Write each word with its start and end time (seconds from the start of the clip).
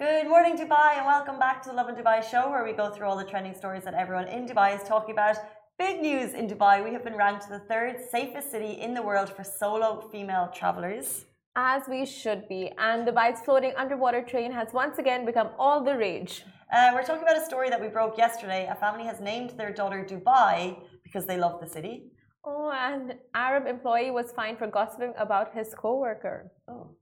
Good 0.00 0.28
morning, 0.28 0.56
Dubai, 0.56 0.96
and 0.96 1.04
welcome 1.04 1.38
back 1.38 1.62
to 1.62 1.68
the 1.68 1.74
Lovin 1.74 1.94
Dubai 1.94 2.24
show, 2.24 2.48
where 2.48 2.64
we 2.64 2.72
go 2.72 2.88
through 2.88 3.06
all 3.06 3.18
the 3.18 3.30
trending 3.32 3.52
stories 3.52 3.84
that 3.84 3.92
everyone 3.92 4.28
in 4.28 4.46
Dubai 4.48 4.74
is 4.74 4.82
talking 4.88 5.12
about. 5.12 5.36
Big 5.78 6.00
news 6.00 6.32
in 6.32 6.48
Dubai 6.48 6.82
we 6.82 6.90
have 6.94 7.04
been 7.04 7.18
ranked 7.18 7.50
the 7.50 7.58
third 7.58 7.96
safest 8.10 8.50
city 8.50 8.72
in 8.80 8.94
the 8.94 9.02
world 9.02 9.28
for 9.28 9.44
solo 9.44 10.08
female 10.10 10.48
travelers. 10.54 11.26
As 11.54 11.82
we 11.86 12.06
should 12.06 12.48
be. 12.48 12.72
And 12.78 13.06
Dubai's 13.06 13.42
floating 13.42 13.74
underwater 13.76 14.22
train 14.22 14.50
has 14.52 14.72
once 14.72 14.96
again 14.96 15.26
become 15.26 15.50
all 15.58 15.84
the 15.84 15.94
rage. 15.94 16.46
Uh, 16.72 16.92
we're 16.94 17.04
talking 17.04 17.24
about 17.24 17.36
a 17.36 17.44
story 17.44 17.68
that 17.68 17.82
we 17.84 17.88
broke 17.88 18.16
yesterday. 18.16 18.68
A 18.70 18.76
family 18.76 19.04
has 19.04 19.20
named 19.20 19.50
their 19.58 19.70
daughter 19.70 20.02
Dubai 20.12 20.78
because 21.04 21.26
they 21.26 21.36
love 21.36 21.60
the 21.60 21.68
city. 21.68 22.04
Oh, 22.42 22.72
and 22.72 23.16
Arab 23.34 23.66
employee 23.66 24.10
was 24.10 24.32
fined 24.32 24.56
for 24.56 24.66
gossiping 24.66 25.12
about 25.18 25.52
his 25.52 25.74
co-worker. 25.74 26.52
Oh, 26.68 26.96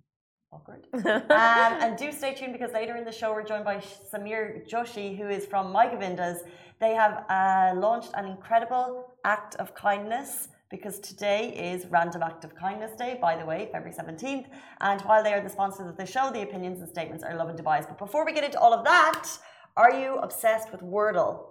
awkward. 0.53 0.87
um, 0.95 1.03
and 1.31 1.97
do 1.97 2.13
stay 2.13 2.35
tuned 2.35 2.53
because 2.53 2.73
later 2.73 2.97
in 2.97 3.05
the 3.05 3.13
show 3.13 3.33
we're 3.33 3.45
joined 3.45 3.65
by 3.65 3.77
Samir 3.77 4.69
Joshi, 4.69 5.17
who 5.17 5.29
is 5.29 5.47
from 5.47 5.73
My 5.73 5.87
Govindas. 5.87 6.39
They 6.81 6.95
have 6.95 7.25
uh, 7.29 7.79
launched 7.79 8.11
an 8.15 8.25
incredible 8.25 9.13
act 9.25 9.57
of 9.57 9.75
kindness 9.75 10.49
because 10.71 11.01
today 11.01 11.73
is 11.73 11.87
Random 11.87 12.23
Act 12.23 12.45
of 12.45 12.55
Kindness 12.55 12.93
Day, 12.93 13.19
by 13.21 13.37
the 13.37 13.45
way, 13.45 13.69
February 13.73 13.97
17th. 13.97 14.47
And 14.81 15.01
while 15.03 15.23
they 15.23 15.33
are 15.33 15.41
the 15.41 15.49
sponsors 15.49 15.89
of 15.89 15.97
the 15.97 16.05
show, 16.05 16.31
the 16.31 16.43
opinions 16.43 16.81
and 16.81 16.89
statements 16.89 17.25
are 17.25 17.35
Lovin 17.35 17.57
Dubai's. 17.57 17.87
But 17.87 17.99
before 17.99 18.27
we 18.27 18.33
get 18.33 18.45
into 18.45 18.61
all 18.61 18.75
of 18.75 18.85
that, 18.85 19.29
are 19.77 19.93
you 19.93 20.17
obsessed 20.17 20.71
with 20.71 20.83
Wordle? 20.83 21.47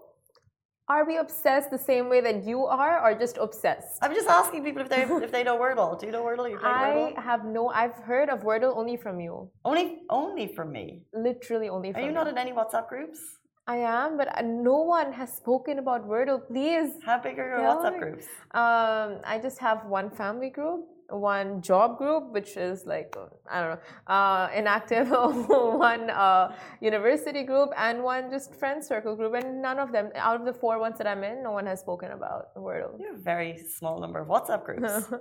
Are 0.90 1.06
we 1.06 1.18
obsessed 1.18 1.70
the 1.70 1.78
same 1.78 2.08
way 2.08 2.22
that 2.22 2.46
you 2.46 2.66
are, 2.66 2.96
or 3.04 3.14
just 3.14 3.38
obsessed? 3.38 4.00
I'm 4.02 4.14
just 4.14 4.30
asking 4.30 4.64
people 4.64 4.82
if 4.82 4.90
they 4.90 5.02
if 5.26 5.32
they 5.34 5.44
know 5.44 5.58
Wordle. 5.60 6.00
Do 6.00 6.06
you 6.06 6.14
know 6.14 6.24
Wordle? 6.24 6.50
You 6.50 6.58
I 6.64 6.64
Wordle? 6.64 7.24
have 7.24 7.44
no. 7.44 7.68
I've 7.68 7.96
heard 8.12 8.30
of 8.30 8.44
Wordle 8.44 8.72
only 8.78 8.96
from 8.96 9.20
you. 9.20 9.50
Only 9.66 9.86
only 10.10 10.48
from 10.48 10.72
me. 10.72 11.02
Literally 11.14 11.68
only 11.68 11.92
from 11.92 12.02
Are 12.02 12.06
you 12.06 12.14
not 12.14 12.28
in 12.30 12.38
any 12.38 12.54
WhatsApp 12.54 12.88
groups? 12.88 13.20
I 13.68 13.78
am, 13.78 14.16
but 14.16 14.30
uh, 14.38 14.44
no 14.44 14.78
one 14.84 15.12
has 15.12 15.34
spoken 15.34 15.78
about 15.80 16.08
Wordle. 16.08 16.40
Please. 16.48 16.92
How 17.06 17.18
big 17.20 17.38
are 17.38 17.50
your. 17.50 17.60
WhatsApp 17.60 18.00
groups? 18.00 18.26
Um, 18.52 19.20
I 19.34 19.40
just 19.44 19.60
have 19.60 19.86
one 19.88 20.10
family 20.10 20.50
group, 20.50 20.86
one 21.10 21.62
job 21.62 21.98
group, 21.98 22.32
which 22.32 22.58
is 22.58 22.86
like 22.86 23.16
uh, 23.18 23.28
I 23.50 23.62
don't 23.62 23.70
know, 23.72 24.14
uh, 24.14 24.50
inactive, 24.56 25.10
one 25.10 26.10
uh, 26.10 26.56
university 26.82 27.44
group, 27.44 27.70
and 27.78 28.04
one 28.04 28.30
just 28.30 28.56
friend 28.56 28.84
circle 28.84 29.16
group. 29.16 29.34
And 29.36 29.62
none 29.62 29.80
of 29.80 29.92
them, 29.92 30.12
out 30.16 30.40
of 30.40 30.46
the 30.46 30.54
four 30.54 30.80
ones 30.80 30.98
that 30.98 31.08
I'm 31.08 31.24
in, 31.24 31.44
no 31.44 31.52
one 31.52 31.66
has 31.66 31.80
spoken 31.80 32.12
about 32.12 32.54
Wordle. 32.56 33.00
You 33.00 33.08
have 33.08 33.20
a 33.20 33.24
very 33.24 33.58
small 33.58 34.00
number 34.00 34.20
of 34.20 34.28
WhatsApp 34.28 34.64
groups. 34.64 35.08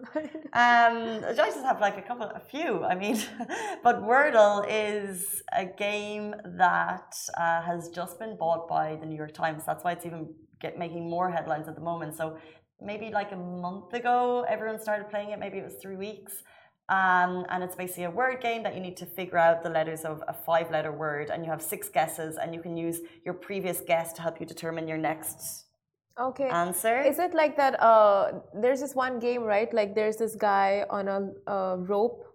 Um, 0.52 1.22
I 1.26 1.34
just 1.36 1.58
have 1.64 1.80
like 1.80 1.98
a 1.98 2.02
couple, 2.02 2.24
a 2.24 2.40
few. 2.40 2.82
I 2.82 2.94
mean, 2.94 3.20
but 3.82 4.02
Wordle 4.02 4.66
is 4.68 5.42
a 5.52 5.66
game 5.66 6.34
that 6.44 7.14
uh, 7.36 7.62
has 7.62 7.90
just 7.90 8.18
been 8.18 8.36
bought 8.36 8.66
by 8.68 8.96
the 8.96 9.06
New 9.06 9.16
York 9.16 9.34
Times. 9.34 9.64
That's 9.66 9.84
why 9.84 9.92
it's 9.92 10.06
even 10.06 10.28
get 10.60 10.78
making 10.78 11.08
more 11.08 11.30
headlines 11.30 11.68
at 11.68 11.74
the 11.74 11.80
moment. 11.80 12.16
So 12.16 12.38
maybe 12.80 13.10
like 13.10 13.32
a 13.32 13.36
month 13.36 13.92
ago, 13.94 14.44
everyone 14.48 14.80
started 14.80 15.08
playing 15.10 15.30
it. 15.30 15.38
Maybe 15.38 15.58
it 15.58 15.64
was 15.64 15.74
three 15.74 15.96
weeks. 15.96 16.42
Um, 16.88 17.44
and 17.48 17.64
it's 17.64 17.74
basically 17.74 18.04
a 18.04 18.10
word 18.10 18.40
game 18.40 18.62
that 18.62 18.74
you 18.74 18.80
need 18.80 18.96
to 18.98 19.06
figure 19.06 19.38
out 19.38 19.62
the 19.64 19.70
letters 19.70 20.02
of 20.04 20.22
a 20.28 20.32
five 20.32 20.70
letter 20.70 20.92
word, 20.92 21.30
and 21.30 21.44
you 21.44 21.50
have 21.50 21.60
six 21.60 21.88
guesses, 21.88 22.36
and 22.36 22.54
you 22.54 22.60
can 22.60 22.76
use 22.76 23.00
your 23.24 23.34
previous 23.34 23.80
guess 23.80 24.12
to 24.14 24.22
help 24.22 24.38
you 24.40 24.46
determine 24.46 24.86
your 24.86 24.98
next 24.98 25.64
Okay. 26.18 26.48
answer. 26.48 27.00
Is 27.00 27.18
it 27.18 27.34
like 27.34 27.56
that? 27.56 27.80
Uh, 27.82 28.40
there's 28.54 28.80
this 28.80 28.94
one 28.94 29.18
game, 29.18 29.42
right? 29.42 29.72
Like 29.74 29.94
there's 29.94 30.16
this 30.16 30.34
guy 30.34 30.86
on 30.88 31.08
a 31.08 31.50
uh, 31.50 31.76
rope. 31.78 32.25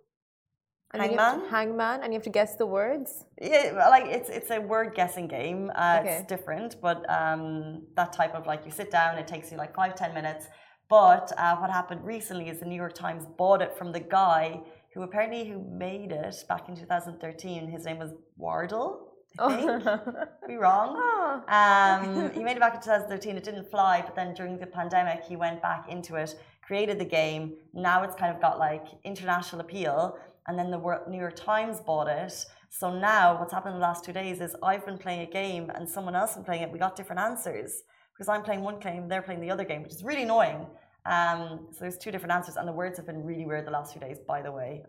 And 0.94 1.02
have 1.02 1.12
to- 1.12 1.18
Hangman? 1.18 1.50
hangman, 1.50 2.04
and 2.04 2.14
you 2.14 2.18
have 2.20 2.24
to 2.24 2.30
guess 2.30 2.56
the 2.56 2.66
words. 2.66 3.26
Yeah, 3.42 3.88
like 3.90 4.06
it's 4.18 4.30
it's 4.30 4.50
a 4.52 4.60
word 4.60 4.94
guessing 4.96 5.28
game. 5.28 5.72
Uh, 5.76 6.00
Okay. 6.02 6.14
It's 6.18 6.28
different, 6.28 6.76
but 6.82 6.98
um, 7.10 7.84
that 7.96 8.12
type 8.14 8.34
of 8.36 8.46
like 8.48 8.66
you 8.66 8.72
sit 8.72 8.90
down, 8.92 9.18
it 9.18 9.28
takes 9.28 9.52
you 9.52 9.58
like 9.58 9.74
five 9.76 9.96
ten 9.96 10.14
minutes. 10.14 10.48
But 10.90 11.32
uh, 11.38 11.56
what 11.58 11.70
happened 11.70 12.02
recently 12.04 12.50
is 12.50 12.60
the 12.60 12.66
New 12.66 12.76
York 12.76 12.94
Times 12.94 13.24
bought 13.38 13.62
it 13.62 13.78
from 13.78 13.92
the 13.94 14.02
guy 14.02 14.60
who 14.94 15.04
apparently 15.04 15.46
who 15.50 15.58
made 15.88 16.12
it 16.12 16.36
back 16.50 16.68
in 16.68 16.76
2013. 16.76 17.70
His 17.70 17.86
name 17.86 17.98
was 17.98 18.12
Wardle. 18.36 19.08
I 19.40 19.56
think. 19.56 19.84
Could 19.84 20.28
be 20.50 20.58
wrong. 20.58 20.90
Oh. 20.98 21.42
Um, 21.48 22.32
he 22.38 22.44
made 22.44 22.58
it 22.58 22.60
back 22.60 22.76
in 22.76 22.82
2013. 22.82 23.38
It 23.38 23.44
didn't 23.46 23.72
fly, 23.72 24.02
but 24.06 24.16
then 24.18 24.34
during 24.34 24.58
the 24.60 24.68
pandemic, 24.68 25.24
he 25.24 25.38
went 25.38 25.62
back 25.62 25.88
into 25.88 26.16
it, 26.16 26.36
created 26.62 27.00
the 27.00 27.06
game. 27.06 27.54
Now 27.74 28.04
it's 28.04 28.16
kind 28.16 28.36
of 28.36 28.42
got 28.42 28.60
like 28.60 28.86
international 29.06 29.62
appeal. 29.62 30.18
And 30.48 30.58
then 30.58 30.72
the 30.72 30.80
New 31.08 31.20
York 31.20 31.36
Times 31.36 31.80
bought 31.80 32.08
it. 32.08 32.34
So 32.70 32.98
now 32.98 33.40
what's 33.40 33.54
happened 33.54 33.76
in 33.76 33.80
the 33.80 33.86
last 33.86 34.04
two 34.04 34.14
days 34.14 34.42
is 34.42 34.56
I've 34.64 34.86
been 34.86 34.98
playing 34.98 35.22
a 35.22 35.32
game 35.32 35.70
and 35.76 35.88
someone 35.88 36.16
else 36.16 36.36
been 36.36 36.44
playing 36.44 36.64
it. 36.64 36.72
We 36.72 36.80
got 36.80 36.96
different 36.96 37.22
answers 37.22 37.84
because 38.14 38.28
I'm 38.30 38.44
playing 38.44 38.62
one 38.62 38.80
game, 38.80 39.08
they're 39.08 39.22
playing 39.22 39.42
the 39.42 39.52
other 39.52 39.64
game, 39.64 39.84
which 39.84 39.94
is 39.94 40.04
really 40.04 40.24
annoying. 40.24 40.68
Um, 41.06 41.68
so 41.72 41.80
there's 41.80 41.98
two 41.98 42.12
different 42.12 42.34
answers, 42.34 42.56
and 42.56 42.68
the 42.68 42.72
words 42.72 42.98
have 42.98 43.08
been 43.08 43.24
really 43.24 43.46
weird 43.46 43.66
the 43.66 43.72
last 43.72 43.94
few 43.94 44.02
days, 44.02 44.20
by 44.20 44.42
the 44.42 44.52
way. 44.52 44.84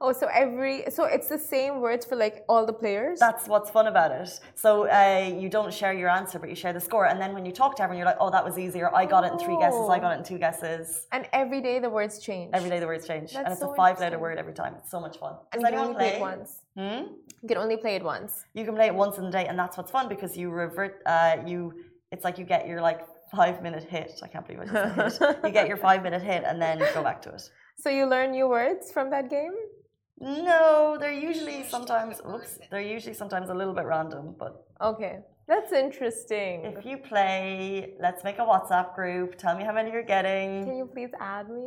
Oh, 0.00 0.12
so 0.12 0.28
every 0.32 0.84
so 0.90 1.04
it's 1.04 1.28
the 1.28 1.38
same 1.38 1.80
words 1.80 2.06
for 2.06 2.14
like 2.14 2.44
all 2.48 2.64
the 2.64 2.72
players. 2.72 3.18
That's 3.18 3.48
what's 3.48 3.68
fun 3.68 3.88
about 3.88 4.12
it. 4.12 4.28
So 4.54 4.88
uh, 4.88 5.32
you 5.42 5.48
don't 5.48 5.74
share 5.74 5.92
your 5.92 6.08
answer, 6.08 6.38
but 6.38 6.48
you 6.48 6.54
share 6.54 6.72
the 6.72 6.80
score. 6.80 7.06
And 7.06 7.20
then 7.20 7.34
when 7.34 7.44
you 7.44 7.50
talk 7.50 7.74
to 7.76 7.82
everyone, 7.82 7.98
you're 7.98 8.06
like, 8.06 8.18
oh, 8.20 8.30
that 8.30 8.44
was 8.44 8.58
easier. 8.58 8.94
I 8.94 9.06
got 9.06 9.24
it 9.24 9.32
in 9.32 9.38
three 9.40 9.58
guesses. 9.58 9.88
I 9.90 9.98
got 9.98 10.12
it 10.14 10.18
in 10.20 10.24
two 10.24 10.38
guesses. 10.38 11.06
and 11.10 11.26
every 11.32 11.60
day 11.60 11.80
the 11.80 11.90
words 11.90 12.20
change. 12.20 12.50
Every 12.54 12.70
day 12.70 12.78
the 12.78 12.86
words 12.86 13.08
change. 13.08 13.34
and 13.34 13.48
it's 13.48 13.60
so 13.60 13.72
a 13.72 13.74
five 13.74 13.98
letter 13.98 14.20
word 14.20 14.38
every 14.38 14.54
time. 14.54 14.74
It's 14.78 14.90
so 14.90 15.00
much 15.00 15.18
fun. 15.18 15.34
and 15.52 15.62
Does 15.62 15.70
you 15.72 15.76
can 15.76 15.84
only 15.86 15.94
play 15.96 16.10
play? 16.10 16.16
it 16.18 16.20
once. 16.20 16.50
Hmm? 16.78 17.02
You 17.42 17.48
can 17.48 17.58
only 17.58 17.76
play 17.76 17.96
it 17.96 18.04
once. 18.04 18.44
You 18.54 18.64
can 18.64 18.74
play 18.76 18.86
it 18.86 18.94
once 18.94 19.18
in 19.18 19.24
a 19.24 19.32
day, 19.32 19.46
and 19.48 19.58
that's 19.58 19.76
what's 19.76 19.90
fun 19.90 20.08
because 20.08 20.36
you 20.36 20.50
revert. 20.50 21.02
Uh, 21.06 21.38
you, 21.44 21.74
it's 22.12 22.22
like 22.24 22.38
you 22.38 22.44
get 22.44 22.68
your 22.68 22.80
like 22.80 23.00
five 23.34 23.62
minute 23.64 23.82
hit. 23.82 24.12
I 24.22 24.28
can't 24.28 24.46
believe 24.46 24.60
I 24.62 24.66
just 24.66 25.18
said 25.18 25.34
hit. 25.34 25.44
You 25.44 25.50
get 25.50 25.66
your 25.66 25.76
five 25.88 26.04
minute 26.04 26.22
hit, 26.22 26.44
and 26.46 26.62
then 26.62 26.78
go 26.94 27.02
back 27.02 27.20
to 27.22 27.30
it. 27.30 27.42
So 27.76 27.90
you 27.90 28.06
learn 28.06 28.30
new 28.30 28.48
words 28.48 28.92
from 28.92 29.10
that 29.10 29.28
game. 29.30 29.54
No, 30.20 30.96
they're 30.98 31.12
usually 31.12 31.64
sometimes. 31.64 32.20
Oops, 32.28 32.58
they're 32.70 32.80
usually 32.80 33.14
sometimes 33.14 33.50
a 33.50 33.54
little 33.54 33.74
bit 33.74 33.84
random, 33.84 34.34
but 34.38 34.64
Okay, 34.80 35.18
that's 35.46 35.72
interesting. 35.72 36.64
If 36.64 36.84
you 36.84 36.98
play, 36.98 37.94
let's 38.00 38.24
make 38.24 38.38
a 38.38 38.42
WhatsApp 38.42 38.94
group. 38.94 39.36
Tell 39.38 39.56
me 39.56 39.64
how 39.64 39.72
many 39.72 39.90
you're 39.92 40.02
getting. 40.02 40.64
Can 40.64 40.76
you 40.76 40.86
please 40.92 41.10
add 41.20 41.48
me? 41.48 41.62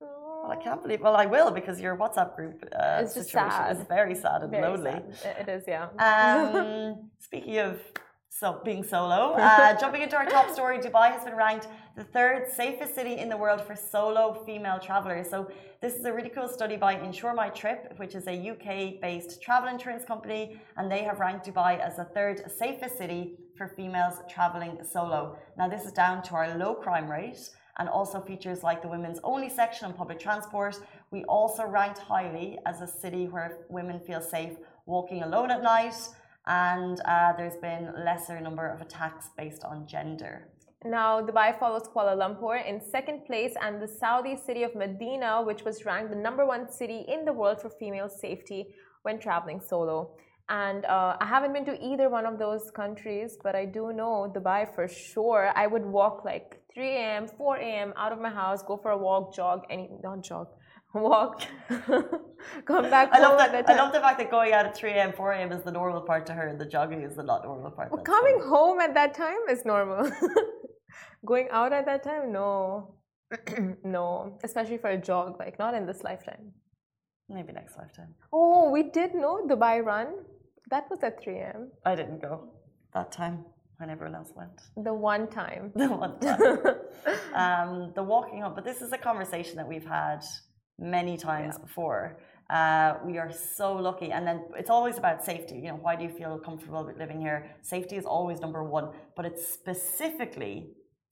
Well, 0.00 0.50
I 0.50 0.56
can't 0.62 0.82
believe. 0.82 1.00
Well, 1.00 1.16
I 1.16 1.26
will 1.26 1.50
because 1.50 1.80
your 1.80 1.96
WhatsApp 1.96 2.36
group 2.36 2.64
uh, 2.78 3.06
situation 3.06 3.50
sad. 3.50 3.76
is 3.76 3.82
very 3.88 4.14
sad 4.14 4.42
and 4.42 4.50
Very 4.50 4.62
lonely. 4.62 5.00
sad. 5.12 5.36
It 5.40 5.48
is, 5.48 5.64
yeah. 5.66 5.88
Um, 5.98 7.10
speaking 7.18 7.58
of 7.58 7.80
so 8.38 8.60
being 8.64 8.82
solo, 8.84 9.32
uh, 9.38 9.78
jumping 9.78 10.02
into 10.02 10.16
our 10.16 10.26
top 10.26 10.50
story, 10.50 10.78
Dubai 10.78 11.10
has 11.10 11.24
been 11.24 11.34
ranked 11.34 11.68
the 11.96 12.04
third 12.04 12.50
safest 12.50 12.94
city 12.94 13.16
in 13.16 13.30
the 13.30 13.36
world 13.36 13.62
for 13.62 13.74
solo 13.74 14.42
female 14.44 14.78
travelers. 14.78 15.30
So 15.30 15.50
this 15.80 15.94
is 15.94 16.04
a 16.04 16.12
really 16.12 16.28
cool 16.28 16.48
study 16.48 16.76
by 16.76 16.92
Insure 17.00 17.32
My 17.32 17.48
Trip, 17.48 17.94
which 17.96 18.14
is 18.14 18.26
a 18.26 18.50
UK-based 18.50 19.40
travel 19.40 19.70
insurance 19.70 20.04
company, 20.04 20.60
and 20.76 20.92
they 20.92 21.02
have 21.02 21.18
ranked 21.18 21.46
Dubai 21.46 21.78
as 21.80 21.96
the 21.96 22.04
third 22.04 22.50
safest 22.50 22.98
city 22.98 23.38
for 23.56 23.68
females 23.68 24.16
traveling 24.28 24.78
solo. 24.84 25.38
Now 25.56 25.68
this 25.68 25.86
is 25.86 25.92
down 25.92 26.22
to 26.24 26.34
our 26.34 26.58
low 26.58 26.74
crime 26.74 27.10
rate 27.10 27.48
and 27.78 27.88
also 27.88 28.20
features 28.20 28.62
like 28.62 28.82
the 28.82 28.88
women's 28.88 29.20
only 29.24 29.48
section 29.48 29.86
on 29.86 29.94
public 29.94 30.18
transport. 30.18 30.78
We 31.10 31.24
also 31.24 31.64
ranked 31.64 31.98
highly 31.98 32.58
as 32.66 32.82
a 32.82 32.86
city 32.86 33.28
where 33.28 33.58
women 33.70 33.98
feel 34.00 34.20
safe 34.20 34.56
walking 34.84 35.22
alone 35.22 35.50
at 35.50 35.62
night, 35.62 35.96
and 36.46 37.00
uh, 37.00 37.32
there's 37.36 37.56
been 37.56 37.92
lesser 38.04 38.40
number 38.40 38.66
of 38.68 38.80
attacks 38.80 39.30
based 39.36 39.64
on 39.64 39.86
gender. 39.86 40.48
Now, 40.84 41.20
Dubai 41.20 41.58
follows 41.58 41.88
Kuala 41.88 42.14
Lumpur 42.16 42.64
in 42.64 42.80
second 42.80 43.24
place, 43.26 43.54
and 43.60 43.82
the 43.82 43.88
Saudi 43.88 44.36
city 44.36 44.62
of 44.62 44.74
Medina, 44.74 45.42
which 45.42 45.64
was 45.64 45.84
ranked 45.84 46.10
the 46.10 46.16
number 46.16 46.46
one 46.46 46.70
city 46.70 47.04
in 47.08 47.24
the 47.24 47.32
world 47.32 47.60
for 47.60 47.70
female 47.70 48.08
safety 48.08 48.74
when 49.02 49.18
traveling 49.18 49.60
solo. 49.60 50.10
And 50.48 50.84
uh, 50.84 51.16
I 51.20 51.26
haven't 51.26 51.52
been 51.54 51.64
to 51.64 51.76
either 51.84 52.08
one 52.08 52.24
of 52.24 52.38
those 52.38 52.70
countries, 52.70 53.36
but 53.42 53.56
I 53.56 53.64
do 53.64 53.92
know 53.92 54.32
Dubai 54.32 54.72
for 54.72 54.86
sure. 54.86 55.50
I 55.56 55.66
would 55.66 55.84
walk 55.84 56.24
like 56.24 56.62
3 56.72 56.88
a.m., 56.88 57.26
4 57.26 57.56
a.m. 57.56 57.92
out 57.96 58.12
of 58.12 58.20
my 58.20 58.30
house, 58.30 58.62
go 58.62 58.76
for 58.76 58.92
a 58.92 58.98
walk, 58.98 59.34
jog, 59.34 59.64
any 59.70 59.90
not 60.04 60.22
jog, 60.22 60.46
walk, 61.00 61.42
come 62.64 62.90
back 62.90 63.10
I 63.12 63.20
love 63.20 63.40
at 63.40 63.52
that. 63.52 63.64
I 63.68 63.72
time. 63.72 63.76
love 63.78 63.92
the 63.92 64.00
fact 64.00 64.18
that 64.18 64.30
going 64.30 64.52
out 64.52 64.66
at 64.66 64.76
3 64.76 64.90
a.m., 64.92 65.12
4 65.12 65.32
a.m. 65.32 65.52
is 65.52 65.62
the 65.62 65.72
normal 65.72 66.00
part 66.02 66.26
to 66.26 66.32
her, 66.32 66.46
and 66.48 66.60
the 66.60 66.66
jogging 66.66 67.02
is 67.02 67.14
the 67.16 67.22
not 67.22 67.44
normal 67.44 67.70
part. 67.70 67.90
That's 67.90 68.02
Coming 68.06 68.40
home 68.40 68.80
at 68.80 68.94
that 68.94 69.14
time 69.14 69.42
is 69.50 69.64
normal. 69.64 70.10
Going 71.26 71.48
out 71.50 71.72
at 71.72 71.86
that 71.86 72.02
time, 72.04 72.32
no. 72.32 72.94
no, 73.84 74.38
especially 74.44 74.78
for 74.78 74.90
a 74.90 74.96
jog, 74.98 75.38
like 75.40 75.58
not 75.58 75.74
in 75.74 75.84
this 75.86 76.02
lifetime. 76.04 76.52
Maybe 77.28 77.52
next 77.52 77.76
lifetime. 77.76 78.14
Oh, 78.32 78.70
we 78.70 78.84
did 78.84 79.14
know 79.14 79.44
Dubai 79.48 79.84
Run. 79.84 80.08
That 80.70 80.84
was 80.90 81.00
at 81.02 81.20
3 81.20 81.38
a.m. 81.38 81.70
I 81.84 81.94
didn't 81.96 82.20
go 82.22 82.52
that 82.94 83.10
time 83.10 83.44
when 83.78 83.90
everyone 83.90 84.14
else 84.14 84.32
went. 84.36 84.62
The 84.76 84.94
one 84.94 85.26
time. 85.28 85.72
The 85.82 85.88
one 85.88 86.18
time. 86.20 86.58
um, 87.34 87.92
the 87.96 88.02
walking 88.02 88.40
home, 88.42 88.54
but 88.54 88.64
this 88.64 88.80
is 88.80 88.92
a 88.92 88.98
conversation 88.98 89.56
that 89.56 89.66
we've 89.68 89.86
had 89.86 90.22
many 90.78 91.16
times 91.16 91.58
before. 91.58 92.18
Uh, 92.48 92.94
we 93.04 93.18
are 93.18 93.32
so 93.32 93.74
lucky. 93.74 94.12
And 94.12 94.26
then 94.26 94.44
it's 94.56 94.70
always 94.70 94.98
about 94.98 95.24
safety. 95.24 95.56
You 95.56 95.68
know, 95.70 95.78
why 95.82 95.96
do 95.96 96.04
you 96.04 96.10
feel 96.10 96.38
comfortable 96.38 96.88
living 96.98 97.20
here? 97.20 97.50
Safety 97.62 97.96
is 97.96 98.04
always 98.04 98.40
number 98.40 98.62
one, 98.62 98.90
but 99.16 99.24
it's 99.24 99.46
specifically 99.46 100.70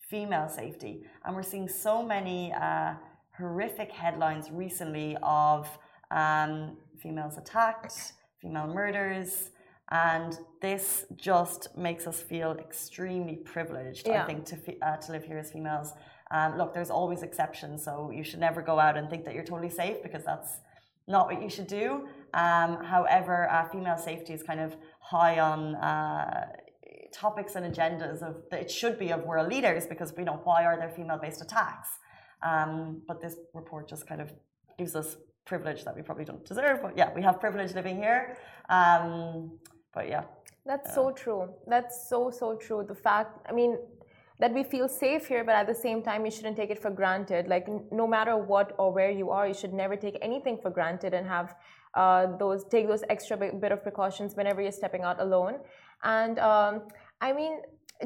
female 0.09 0.49
safety. 0.49 1.03
And 1.25 1.35
we're 1.35 1.43
seeing 1.43 1.69
so 1.69 2.03
many 2.03 2.53
uh, 2.53 2.95
horrific 3.37 3.91
headlines 3.91 4.51
recently 4.53 5.17
of 5.23 5.69
um, 6.11 6.77
females 7.03 7.37
attacked, 7.37 8.13
female 8.41 8.69
murders. 8.69 9.51
And 9.91 10.39
this 10.63 11.05
just 11.17 11.77
makes 11.77 12.07
us 12.07 12.21
feel 12.21 12.53
extremely 12.53 13.37
privileged, 13.37 14.07
yeah. 14.07 14.23
I 14.23 14.27
think, 14.27 14.47
to, 14.47 14.57
uh, 14.83 14.97
to 14.97 15.13
live 15.13 15.25
here 15.25 15.39
as 15.39 15.51
females. 15.51 15.93
Um, 16.31 16.59
look, 16.59 16.75
there's 16.75 16.91
always 16.91 17.23
exceptions, 17.23 17.85
so 17.85 18.11
you 18.11 18.25
should 18.25 18.41
never 18.41 18.63
go 18.63 18.79
out 18.79 18.97
and 18.97 19.09
think 19.11 19.25
that 19.25 19.35
you're 19.35 19.45
totally 19.45 19.71
safe 19.71 20.03
because 20.03 20.25
that's 20.25 20.59
not 21.07 21.27
what 21.27 21.43
you 21.43 21.51
should 21.51 21.67
do. 21.67 22.09
Um, 22.33 22.83
however, 22.83 23.51
uh, 23.51 23.69
female 23.69 23.99
safety 23.99 24.33
is 24.33 24.43
kind 24.43 24.61
of 24.61 24.77
high 25.01 25.39
on 25.39 25.75
uh, 25.77 26.47
topics 27.13 27.55
and 27.55 27.73
agendas 27.73 28.23
of 28.23 28.37
it 28.53 28.71
should 28.71 28.99
be 28.99 29.11
of 29.13 29.23
world 29.25 29.49
leaders 29.49 29.87
because 29.87 30.13
we 30.17 30.25
know 30.25 30.41
why 30.45 30.65
are 30.65 30.77
there 30.77 30.91
female-based 30.91 31.43
attacks. 31.43 31.89
Um, 32.43 33.03
but 33.07 33.21
this 33.21 33.37
report 33.55 33.89
just 33.89 34.07
kind 34.07 34.21
of 34.21 34.33
gives 34.79 34.97
us 34.97 35.17
privilege 35.45 35.85
that 35.85 35.95
we 35.95 36.03
probably 36.03 36.25
don't 36.25 36.45
deserve. 36.45 36.81
But 36.83 36.97
yeah, 36.97 37.13
we 37.15 37.23
have 37.23 37.41
privilege 37.41 37.75
living 37.75 37.97
here. 37.97 38.37
Um, 38.69 39.59
but 39.93 40.09
yeah. 40.09 40.25
That's 40.67 40.91
uh, 40.91 40.95
so 40.95 41.11
true. 41.13 41.49
That's 41.67 42.09
so, 42.09 42.31
so 42.31 42.57
true. 42.57 42.85
The 42.87 42.95
fact, 42.95 43.47
I 43.49 43.53
mean, 43.53 43.79
that 44.41 44.53
we 44.53 44.65
feel 44.65 44.89
safe 44.89 45.27
here, 45.27 45.45
but 45.45 45.55
at 45.55 45.67
the 45.67 45.75
same 45.75 46.03
time, 46.03 46.25
you 46.25 46.31
shouldn't 46.31 46.57
take 46.57 46.71
it 46.71 46.81
for 46.83 46.91
granted. 46.91 47.47
Like, 47.47 47.67
no 47.93 48.07
matter 48.07 48.37
what 48.37 48.75
or 48.79 48.93
where 48.93 49.11
you 49.11 49.31
are, 49.31 49.47
you 49.47 49.55
should 49.55 49.73
never 49.73 49.97
take 49.97 50.19
anything 50.21 50.59
for 50.61 50.71
granted 50.71 51.15
and 51.15 51.27
have 51.27 51.55
uh, 51.95 52.37
those, 52.37 52.65
take 52.65 52.89
those 52.89 53.05
extra 53.09 53.37
bit 53.37 53.71
of 53.71 53.83
precautions 53.83 54.35
whenever 54.35 54.61
you're 54.61 54.73
stepping 54.73 55.03
out 55.03 55.21
alone. 55.21 55.59
And 56.03 56.39
um, 56.41 56.83
I 57.21 57.33
mean, 57.33 57.59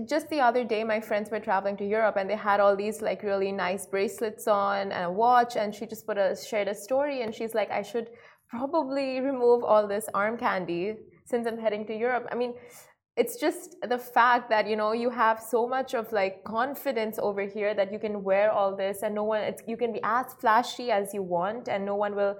just 0.06 0.28
the 0.28 0.40
other 0.40 0.64
day 0.64 0.84
my 0.84 1.00
friends 1.00 1.30
were 1.30 1.40
traveling 1.40 1.76
to 1.76 1.84
europe 1.84 2.16
and 2.16 2.28
they 2.28 2.36
had 2.36 2.60
all 2.60 2.76
these 2.76 3.00
like 3.00 3.22
really 3.22 3.50
nice 3.50 3.86
bracelets 3.86 4.46
on 4.46 4.92
and 4.92 5.04
a 5.06 5.10
watch 5.10 5.56
and 5.56 5.74
she 5.74 5.86
just 5.86 6.06
put 6.06 6.18
a 6.18 6.36
shared 6.36 6.68
a 6.68 6.74
story 6.74 7.22
and 7.22 7.34
she's 7.34 7.54
like 7.54 7.70
i 7.70 7.82
should 7.82 8.10
probably 8.48 9.20
remove 9.20 9.64
all 9.64 9.88
this 9.88 10.06
arm 10.14 10.36
candy 10.36 10.94
since 11.24 11.46
i'm 11.46 11.58
heading 11.58 11.86
to 11.86 11.96
europe 11.96 12.26
i 12.30 12.34
mean 12.34 12.54
it's 13.18 13.36
just 13.36 13.76
the 13.88 13.98
fact 13.98 14.48
that 14.48 14.68
you 14.70 14.76
know 14.76 14.92
you 14.92 15.10
have 15.10 15.40
so 15.40 15.66
much 15.66 15.92
of 15.94 16.10
like 16.12 16.44
confidence 16.44 17.18
over 17.20 17.42
here 17.42 17.74
that 17.74 17.92
you 17.92 17.98
can 17.98 18.22
wear 18.22 18.50
all 18.52 18.74
this 18.76 19.02
and 19.02 19.14
no 19.14 19.24
one 19.24 19.42
it's, 19.42 19.62
you 19.66 19.76
can 19.76 19.92
be 19.92 20.00
as 20.04 20.26
flashy 20.40 20.90
as 20.90 21.12
you 21.12 21.22
want 21.22 21.68
and 21.68 21.84
no 21.84 21.96
one 21.96 22.14
will 22.14 22.36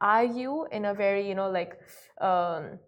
eye 0.00 0.30
you 0.42 0.66
in 0.70 0.84
a 0.86 0.94
very 0.94 1.28
you 1.28 1.34
know 1.34 1.50
like 1.50 1.72
um, 2.20 2.78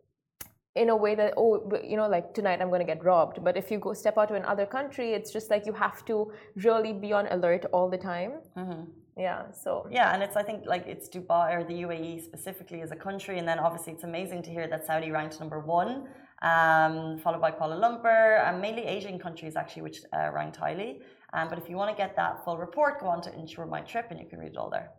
in 0.76 0.90
a 0.90 0.96
way 0.96 1.14
that 1.14 1.32
oh 1.37 1.52
you 1.82 1.96
know 1.96 2.08
like 2.17 2.32
tonight 2.32 2.61
i'm 2.62 2.69
going 2.69 2.84
to 2.87 2.93
get 2.94 3.02
robbed. 3.02 3.43
But 3.43 3.56
if 3.56 3.70
you 3.70 3.78
go 3.78 3.93
step 3.93 4.19
out 4.19 4.28
to 4.28 4.34
another 4.34 4.67
country 4.67 5.12
it's 5.12 5.32
just 5.32 5.50
like 5.50 5.67
you 5.67 5.73
have 5.73 6.05
to 6.05 6.32
really 6.55 6.93
be 6.93 7.12
on 7.12 7.26
alert 7.28 7.64
all 7.73 7.88
the 7.90 7.99
time. 7.99 8.32
Mm-hmm. 8.56 8.82
yeah 9.17 9.50
so. 9.64 9.70
Yeah 9.90 10.14
and 10.14 10.23
it's 10.23 10.37
i 10.43 10.44
think 10.49 10.61
like 10.75 10.84
it's 10.87 11.08
dubai 11.08 11.46
or 11.56 11.64
the 11.70 11.76
uae 11.87 12.23
specifically 12.31 12.81
as 12.87 12.93
a 12.93 13.00
country 13.08 13.38
and 13.40 13.49
then 13.49 13.58
obviously 13.58 13.93
it's 13.94 14.05
amazing 14.05 14.43
to 14.46 14.50
hear 14.56 14.67
that 14.73 14.87
saudi 14.87 15.11
ranked 15.11 15.40
number 15.40 15.61
one 15.81 15.94
um, 16.42 17.18
followed 17.18 17.40
by 17.40 17.50
kuala 17.50 17.78
lumpur 17.84 18.46
and 18.46 18.60
mainly 18.60 18.84
asian 18.84 19.18
countries 19.18 19.56
actually 19.56 19.82
which 19.82 20.00
uh, 20.12 20.30
ranked 20.32 20.56
highly 20.56 21.00
um, 21.32 21.48
but 21.48 21.58
if 21.58 21.68
you 21.68 21.76
want 21.76 21.90
to 21.90 21.96
get 21.96 22.14
that 22.16 22.44
full 22.44 22.58
report 22.58 23.00
go 23.00 23.06
on 23.06 23.20
to 23.20 23.32
insure 23.34 23.66
my 23.66 23.80
trip 23.80 24.06
and 24.10 24.20
you 24.20 24.26
can 24.26 24.38
read 24.38 24.52
it 24.52 24.56
all 24.56 24.70
there 24.70 24.90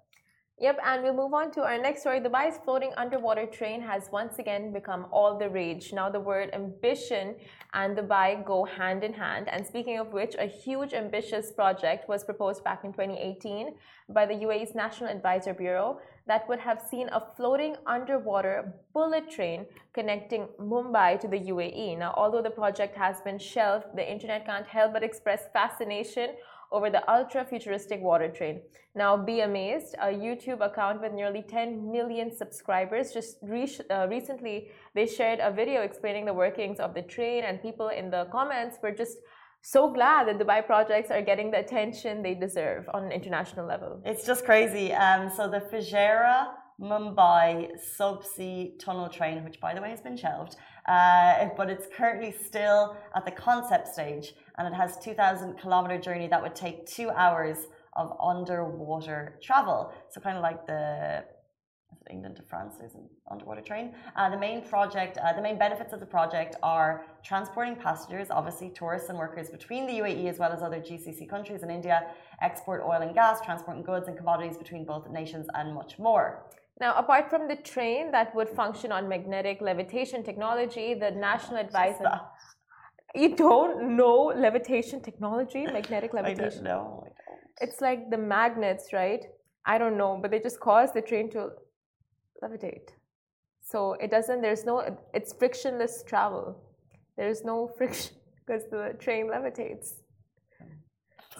Yep, 0.59 0.79
and 0.83 1.03
we'll 1.03 1.13
move 1.13 1.35
on 1.35 1.51
to 1.51 1.61
our 1.61 1.77
next 1.77 2.01
story. 2.01 2.19
Dubai's 2.19 2.57
floating 2.65 2.91
underwater 2.97 3.45
train 3.45 3.79
has 3.79 4.09
once 4.11 4.39
again 4.39 4.73
become 4.73 5.05
all 5.11 5.37
the 5.37 5.47
rage. 5.47 5.93
Now, 5.93 6.09
the 6.09 6.19
word 6.19 6.49
ambition 6.51 7.35
and 7.75 7.95
Dubai 7.95 8.43
go 8.43 8.65
hand 8.65 9.03
in 9.03 9.13
hand. 9.13 9.49
And 9.49 9.63
speaking 9.63 9.99
of 9.99 10.13
which, 10.13 10.33
a 10.39 10.47
huge 10.47 10.95
ambitious 10.95 11.51
project 11.51 12.09
was 12.09 12.23
proposed 12.23 12.63
back 12.63 12.83
in 12.83 12.91
2018 12.91 13.75
by 14.09 14.25
the 14.25 14.33
UAE's 14.33 14.73
National 14.73 15.11
Advisor 15.11 15.53
Bureau 15.53 15.99
that 16.27 16.47
would 16.49 16.59
have 16.59 16.81
seen 16.81 17.09
a 17.09 17.23
floating 17.35 17.75
underwater 17.85 18.73
bullet 18.93 19.29
train 19.29 19.65
connecting 19.93 20.47
Mumbai 20.59 21.19
to 21.21 21.27
the 21.27 21.39
UAE. 21.39 21.97
Now, 21.97 22.13
although 22.15 22.41
the 22.41 22.49
project 22.49 22.95
has 22.97 23.21
been 23.21 23.39
shelved, 23.39 23.85
the 23.95 24.11
internet 24.11 24.45
can't 24.45 24.67
help 24.67 24.93
but 24.93 25.03
express 25.03 25.47
fascination 25.53 26.31
over 26.71 26.89
the 26.89 27.09
ultra 27.09 27.45
futuristic 27.45 28.01
water 28.01 28.27
train. 28.27 28.61
Now, 28.93 29.15
be 29.15 29.41
amazed, 29.41 29.95
a 30.01 30.07
YouTube 30.07 30.59
account 30.65 31.01
with 31.01 31.13
nearly 31.13 31.41
10 31.41 31.91
million 31.91 32.35
subscribers 32.35 33.13
just 33.13 33.37
re 33.41 33.69
uh, 33.89 34.07
recently 34.09 34.69
they 34.93 35.05
shared 35.05 35.39
a 35.39 35.51
video 35.51 35.81
explaining 35.81 36.25
the 36.25 36.33
workings 36.33 36.79
of 36.79 36.93
the 36.93 37.03
train, 37.03 37.43
and 37.43 37.61
people 37.61 37.89
in 37.89 38.09
the 38.09 38.25
comments 38.31 38.77
were 38.81 38.91
just 38.91 39.19
so 39.61 39.91
glad 39.91 40.27
that 40.27 40.37
Dubai 40.39 40.65
projects 40.65 41.11
are 41.11 41.21
getting 41.21 41.51
the 41.51 41.59
attention 41.59 42.23
they 42.23 42.33
deserve 42.33 42.89
on 42.93 43.03
an 43.05 43.11
international 43.11 43.65
level. 43.65 44.01
It's 44.05 44.25
just 44.25 44.45
crazy. 44.45 44.93
Um, 44.93 45.29
so 45.29 45.49
the 45.49 45.59
Fujairah 45.59 46.47
Mumbai 46.79 47.71
subsea 47.99 48.77
tunnel 48.79 49.09
train, 49.09 49.43
which 49.43 49.59
by 49.59 49.73
the 49.73 49.81
way 49.81 49.89
has 49.89 50.01
been 50.01 50.15
shelved, 50.15 50.55
uh, 50.87 51.49
but 51.57 51.69
it's 51.69 51.87
currently 51.95 52.31
still 52.31 52.95
at 53.15 53.25
the 53.25 53.31
concept 53.31 53.87
stage 53.87 54.35
and 54.57 54.67
it 54.67 54.75
has 54.75 54.97
2,000 54.99 55.57
kilometer 55.57 55.97
journey 55.97 56.27
that 56.27 56.41
would 56.41 56.55
take 56.55 56.85
two 56.85 57.09
hours 57.09 57.67
of 57.95 58.15
underwater 58.21 59.39
travel. 59.41 59.91
So 60.09 60.21
kind 60.21 60.37
of 60.37 60.43
like 60.43 60.67
the 60.67 61.25
England 62.09 62.35
to 62.37 62.41
France, 62.43 62.75
there's 62.79 62.95
an 62.95 63.07
underwater 63.29 63.61
train. 63.61 63.93
Uh, 64.15 64.29
the 64.29 64.37
main 64.37 64.61
project, 64.61 65.17
uh, 65.17 65.33
the 65.33 65.41
main 65.41 65.57
benefits 65.57 65.93
of 65.93 65.99
the 65.99 66.05
project 66.05 66.55
are 66.63 67.05
transporting 67.23 67.75
passengers, 67.75 68.27
obviously 68.29 68.69
tourists 68.69 69.09
and 69.09 69.17
workers 69.17 69.49
between 69.49 69.85
the 69.87 69.93
UAE 69.93 70.27
as 70.27 70.39
well 70.39 70.51
as 70.51 70.61
other 70.61 70.79
GCC 70.79 71.29
countries 71.29 71.63
and 71.63 71.71
India, 71.71 72.07
export 72.41 72.81
oil 72.83 73.01
and 73.01 73.13
gas, 73.13 73.41
transporting 73.41 73.83
goods 73.83 74.07
and 74.07 74.17
commodities 74.17 74.57
between 74.57 74.85
both 74.85 75.09
nations, 75.09 75.47
and 75.53 75.73
much 75.73 75.99
more. 75.99 76.43
Now, 76.79 76.95
apart 76.95 77.29
from 77.29 77.47
the 77.47 77.55
train 77.55 78.11
that 78.11 78.35
would 78.35 78.49
function 78.49 78.91
on 78.91 79.07
magnetic 79.07 79.61
levitation 79.61 80.23
technology, 80.23 80.93
the 80.93 81.11
national 81.11 81.57
advisor. 81.57 82.19
You 83.15 83.35
don't 83.35 83.95
know 83.95 84.33
levitation 84.35 85.01
technology, 85.01 85.65
magnetic 85.79 86.13
levitation? 86.13 86.43
I 86.43 86.49
don't 86.49 86.63
know. 86.65 87.03
I 87.03 87.07
don't. 87.07 87.69
It's 87.69 87.81
like 87.81 88.11
the 88.11 88.17
magnets, 88.17 88.93
right? 88.93 89.23
I 89.65 89.77
don't 89.77 89.97
know, 89.97 90.19
but 90.21 90.29
they 90.29 90.39
just 90.39 90.59
cause 90.59 90.93
the 90.93 91.01
train 91.01 91.31
to 91.31 91.49
levitate. 92.43 92.89
So 93.61 93.93
it 93.93 94.11
doesn't, 94.11 94.41
there's 94.41 94.65
no, 94.65 94.97
it's 95.13 95.33
frictionless 95.33 96.03
travel. 96.07 96.57
There's 97.17 97.43
no 97.43 97.67
friction 97.77 98.15
because 98.45 98.63
the 98.69 98.95
train 98.99 99.27
levitates. 99.27 99.93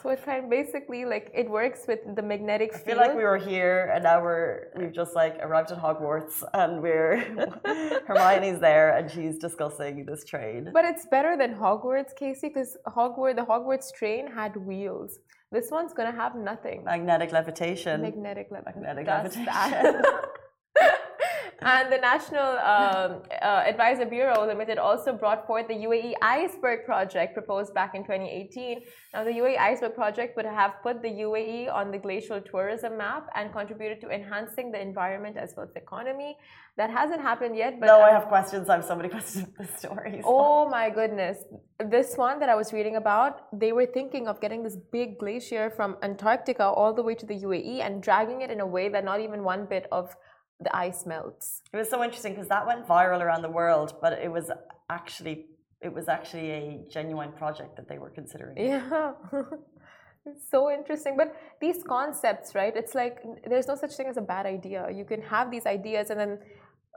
So 0.04 0.10
it's 0.10 0.24
kind 0.24 0.44
of 0.44 0.50
basically 0.50 1.06
like 1.06 1.32
it 1.34 1.50
works 1.50 1.86
with 1.88 2.00
the 2.16 2.22
magnetic 2.22 2.72
field. 2.74 2.84
I 2.86 2.92
feel 2.92 2.98
like 2.98 3.18
we 3.18 3.24
were 3.24 3.38
here 3.38 3.92
and 3.94 4.04
now 4.04 4.22
we're 4.22 4.68
we've 4.78 4.94
just 4.94 5.16
like 5.16 5.38
arrived 5.42 5.72
at 5.72 5.80
Hogwarts 5.82 6.44
and 6.54 6.82
we're 6.84 7.18
Hermione's 8.08 8.60
there 8.60 8.96
and 8.96 9.10
she's 9.10 9.38
discussing 9.40 10.06
this 10.06 10.24
train. 10.24 10.70
But 10.72 10.86
it's 10.86 11.08
better 11.08 11.36
than 11.36 11.56
Hogwarts, 11.56 12.16
Casey, 12.16 12.50
because 12.50 12.78
Hogwarts 12.88 13.38
the 13.38 13.42
Hogwarts 13.42 13.92
train 13.92 14.32
had 14.32 14.56
wheels. 14.56 15.20
This 15.52 15.72
one's 15.72 15.94
gonna 15.94 16.16
have 16.16 16.36
nothing. 16.36 16.84
Magnetic 16.84 17.32
levitation. 17.32 18.02
Magnetic, 18.02 18.50
le- 18.52 18.64
Magnetic 18.66 19.08
levitation. 19.08 20.02
and 21.62 21.92
the 21.92 21.98
National 21.98 22.50
um, 22.60 23.22
uh, 23.42 23.64
Advisor 23.66 24.06
Bureau 24.06 24.46
Limited 24.46 24.78
also 24.78 25.12
brought 25.14 25.48
forth 25.48 25.68
the 25.68 25.74
UAE 25.74 26.14
Iceberg 26.22 26.86
Project 26.86 27.34
proposed 27.34 27.74
back 27.74 27.96
in 27.96 28.04
2018. 28.04 28.82
Now, 29.14 29.24
the 29.24 29.32
UAE 29.32 29.58
Iceberg 29.58 29.96
Project 29.96 30.36
would 30.38 30.46
have 30.46 30.76
put 30.84 31.02
the 31.02 31.10
UAE 31.10 31.74
on 31.74 31.92
the 31.92 31.98
glacial 31.98 32.40
tourism 32.42 32.98
map 32.98 33.28
and 33.36 33.52
contributed 33.52 34.02
to 34.02 34.10
enhancing 34.10 34.72
the 34.72 34.80
environment 34.80 35.38
as 35.38 35.54
well 35.56 35.66
as 35.66 35.74
the 35.74 35.82
economy. 35.82 36.38
That 36.78 36.92
hasn't 36.92 37.22
happened 37.22 37.58
yet. 37.58 37.80
But 37.80 37.88
no, 37.88 38.02
I 38.02 38.12
have 38.12 38.28
questions. 38.28 38.70
I 38.70 38.76
have 38.76 38.86
so 38.86 38.96
many 38.96 39.10
questions 39.10 39.48
the 39.58 39.66
story. 39.66 40.22
Oh 40.24 40.70
my 40.70 40.92
goodness. 40.92 41.38
This 41.80 42.16
one 42.16 42.40
that 42.40 42.50
I 42.50 42.56
was 42.56 42.72
reading 42.72 42.98
about, 42.98 43.48
they 43.52 43.72
were 43.72 43.88
thinking 43.88 44.28
of 44.28 44.40
getting 44.40 44.62
this 44.62 44.78
big 44.92 45.18
glacier 45.18 45.72
from 45.72 45.98
Antarctica 46.04 46.66
all 46.66 46.94
the 46.94 47.02
way 47.02 47.16
to 47.16 47.26
the 47.26 47.34
UAE 47.34 47.80
and 47.82 48.04
dragging 48.04 48.42
it 48.42 48.52
in 48.52 48.60
a 48.60 48.66
way 48.66 48.90
that 48.90 49.04
not 49.04 49.20
even 49.22 49.44
one 49.44 49.66
bit 49.66 49.88
of 49.92 50.16
the 50.60 50.76
ice 50.76 51.06
melts. 51.06 51.62
It 51.72 51.78
was 51.78 51.90
so 51.90 52.04
interesting 52.04 52.34
because 52.34 52.48
that 52.50 52.66
went 52.66 52.88
viral 52.88 53.22
around 53.22 53.42
the 53.42 53.50
world, 53.50 53.96
but 54.02 54.14
it 54.14 54.32
was 54.32 54.50
actually 54.90 55.46
it 55.82 55.94
was 55.94 56.08
actually 56.08 56.50
a 56.52 56.80
genuine 56.90 57.32
project 57.32 57.76
that 57.76 57.88
they 57.88 58.00
were 58.00 58.10
considering. 58.10 58.58
Yeah. 58.58 59.12
it's 60.26 60.50
so 60.50 60.72
interesting. 60.72 61.16
But 61.16 61.36
these 61.62 61.84
concepts, 61.84 62.56
right? 62.56 62.76
It's 62.76 62.96
like 62.96 63.24
there's 63.48 63.68
no 63.68 63.76
such 63.76 63.94
thing 63.94 64.08
as 64.08 64.18
a 64.18 64.22
bad 64.22 64.46
idea. 64.48 64.88
You 64.92 65.06
can 65.06 65.22
have 65.22 65.52
these 65.52 65.68
ideas 65.68 66.10
and 66.10 66.20
then 66.20 66.40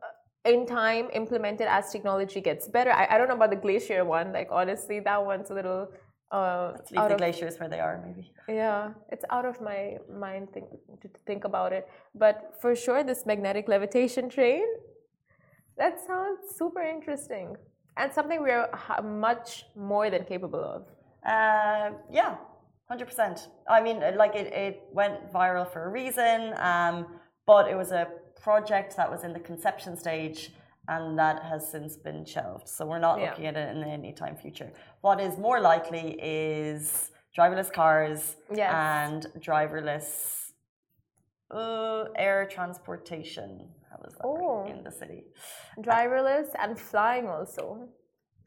uh, 0.03 0.51
in 0.51 0.67
time 0.67 1.09
implement 1.13 1.61
it 1.61 1.69
as 1.69 1.93
technology 1.93 2.41
gets 2.41 2.69
better. 2.69 2.91
I, 2.91 3.15
I 3.15 3.19
don't 3.19 3.29
know 3.29 3.35
about 3.35 3.51
the 3.51 3.57
glacier 3.57 4.05
one. 4.05 4.33
Like 4.33 4.49
honestly, 4.51 5.01
that 5.01 5.25
one's 5.25 5.51
a 5.51 5.55
little 5.55 5.89
Uh, 6.31 6.73
Let's 6.77 6.91
leave 6.93 7.09
the 7.09 7.15
of, 7.15 7.19
glaciers 7.19 7.59
where 7.59 7.69
they 7.69 7.81
are, 7.81 8.01
maybe. 8.07 8.31
yeah, 8.49 8.91
it's 9.11 9.25
out 9.31 9.45
of 9.45 9.61
my 9.61 9.99
mind 10.27 10.53
think, 10.53 10.67
to 11.03 11.09
think 11.27 11.43
about 11.45 11.73
it. 11.73 11.89
But 12.15 12.55
for 12.61 12.77
sure, 12.77 13.03
this 13.03 13.27
magnetic 13.27 13.67
levitation 13.69 14.29
train, 14.29 14.65
that 15.77 15.99
sounds 16.07 16.39
super 16.57 16.83
interesting 16.83 17.57
and 17.97 18.13
something 18.13 18.41
we're 18.41 18.69
much 19.03 19.67
more 19.77 20.09
than 20.11 20.25
capable 20.25 20.65
of. 20.65 20.83
Uh, 21.27 21.91
yeah, 22.11 22.37
hundred 22.89 23.07
percent. 23.07 23.49
I 23.69 23.81
mean, 23.83 24.03
uh, 24.03 24.13
like 24.17 24.35
it, 24.35 24.53
it 24.53 24.83
went 24.93 25.33
viral 25.33 25.71
for 25.71 25.85
a 25.85 25.89
reason, 25.89 26.55
um, 26.59 27.07
but 27.47 27.69
it 27.69 27.77
was 27.77 27.91
a 27.93 28.09
project 28.41 28.97
that 28.97 29.11
was 29.11 29.25
in 29.25 29.33
the 29.33 29.41
conception 29.41 29.97
stage, 29.97 30.53
and 30.89 31.19
that 31.19 31.43
has 31.43 31.71
since 31.71 31.97
been 31.97 32.25
shelved. 32.25 32.69
So 32.69 32.87
we're 32.87 32.99
not 32.99 33.21
Yeah. 33.21 33.31
looking 33.31 33.47
at 33.47 33.57
it 33.57 33.77
in 33.77 33.83
any 33.85 34.13
time 34.13 34.37
future. 34.37 34.73
What 35.01 35.21
is 35.21 35.39
more 35.39 35.61
likely 35.61 36.19
is 36.21 37.13
driverless 37.37 37.73
cars 37.73 38.37
Yes. 38.53 38.73
and 38.75 39.27
driverless 39.39 40.37
uh, 41.53 42.05
air 42.15 42.47
transportation. 42.47 43.69
How 43.91 43.99
was 44.05 44.15
that 44.15 44.25
Oh. 44.25 44.67
in 44.67 44.85
the 44.85 44.91
city? 44.93 45.25
Driverless 45.79 46.49
and 46.63 46.79
flying 46.79 47.29
also, 47.29 47.89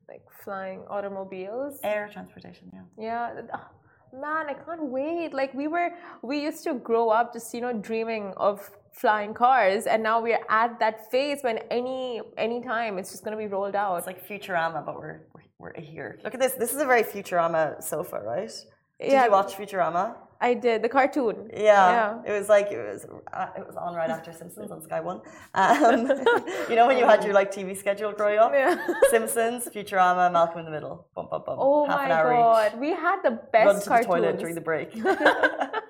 like 0.07 0.23
flying 0.43 0.85
automobiles. 0.87 1.79
Air 1.83 2.07
transportation. 2.11 2.71
Yeah. 2.73 2.85
Yeah, 2.97 3.41
ah, 3.53 3.69
man, 4.13 4.47
I 4.49 4.53
can't 4.53 4.85
wait. 4.85 5.33
Like 5.33 5.53
we 5.53 5.67
were, 5.67 5.89
we 6.21 6.39
used 6.39 6.63
to 6.63 6.75
grow 6.75 7.09
up 7.09 7.33
just 7.33 7.53
you 7.53 7.59
know 7.59 7.73
dreaming 7.73 8.33
of 8.37 8.71
flying 8.93 9.33
cars, 9.33 9.85
and 9.87 10.01
now 10.03 10.21
we're 10.21 10.39
at 10.49 10.79
that 10.79 11.09
phase 11.11 11.39
when 11.41 11.57
any 11.71 12.21
any 12.37 12.61
time 12.61 12.97
it's 12.97 13.11
just 13.11 13.23
gonna 13.23 13.37
be 13.37 13.47
rolled 13.47 13.75
out. 13.75 13.97
It's 13.97 14.07
like 14.07 14.25
Futurama, 14.27 14.85
but 14.85 14.95
we're, 14.95 15.21
we're 15.33 15.71
we're 15.75 15.81
here. 15.81 16.19
Look 16.23 16.33
at 16.33 16.39
this. 16.39 16.53
This 16.53 16.73
is 16.73 16.81
a 16.81 16.85
very 16.85 17.03
Futurama 17.03 17.83
sofa, 17.83 18.19
right? 18.25 18.51
Did 18.99 19.11
Yeah. 19.11 19.25
you 19.25 19.31
watch 19.31 19.53
Futurama? 19.55 20.15
I 20.41 20.53
did 20.55 20.81
the 20.81 20.89
cartoon. 20.89 21.49
Yeah. 21.53 21.61
Yeah. 21.97 22.21
It 22.29 22.37
was 22.37 22.49
like 22.49 22.67
it 22.69 22.77
was 22.77 23.05
uh, 23.31 23.47
it 23.57 23.65
was 23.65 23.77
on 23.77 23.95
right 23.95 24.09
after 24.09 24.33
Simpsons 24.33 24.71
on 24.71 24.81
Sky 24.81 24.99
One. 24.99 25.21
Um, 25.53 25.99
you 26.69 26.75
know 26.75 26.85
when 26.85 26.97
you 26.97 27.05
had 27.05 27.23
your 27.23 27.33
like 27.33 27.49
TV 27.53 27.77
schedule 27.77 28.11
growing 28.11 28.39
up? 28.39 28.51
Yeah. 28.53 28.75
Simpsons, 29.09 29.69
Futurama, 29.73 30.31
Malcolm 30.33 30.59
in 30.59 30.65
the 30.65 30.71
Middle. 30.71 31.07
Bum 31.15 31.27
bum 31.31 31.43
bum. 31.45 31.55
Oh 31.59 31.85
Half 31.85 31.97
my 31.97 32.05
an 32.07 32.11
hour 32.11 32.29
god, 32.33 32.71
each. 32.73 32.79
we 32.79 32.89
had 32.91 33.21
the 33.23 33.31
best 33.53 33.65
Run 33.67 33.79
to 33.81 33.87
cartoons. 33.87 34.05
the 34.07 34.13
toilet 34.21 34.37
during 34.39 34.55
the 34.55 34.61
break. 34.61 34.89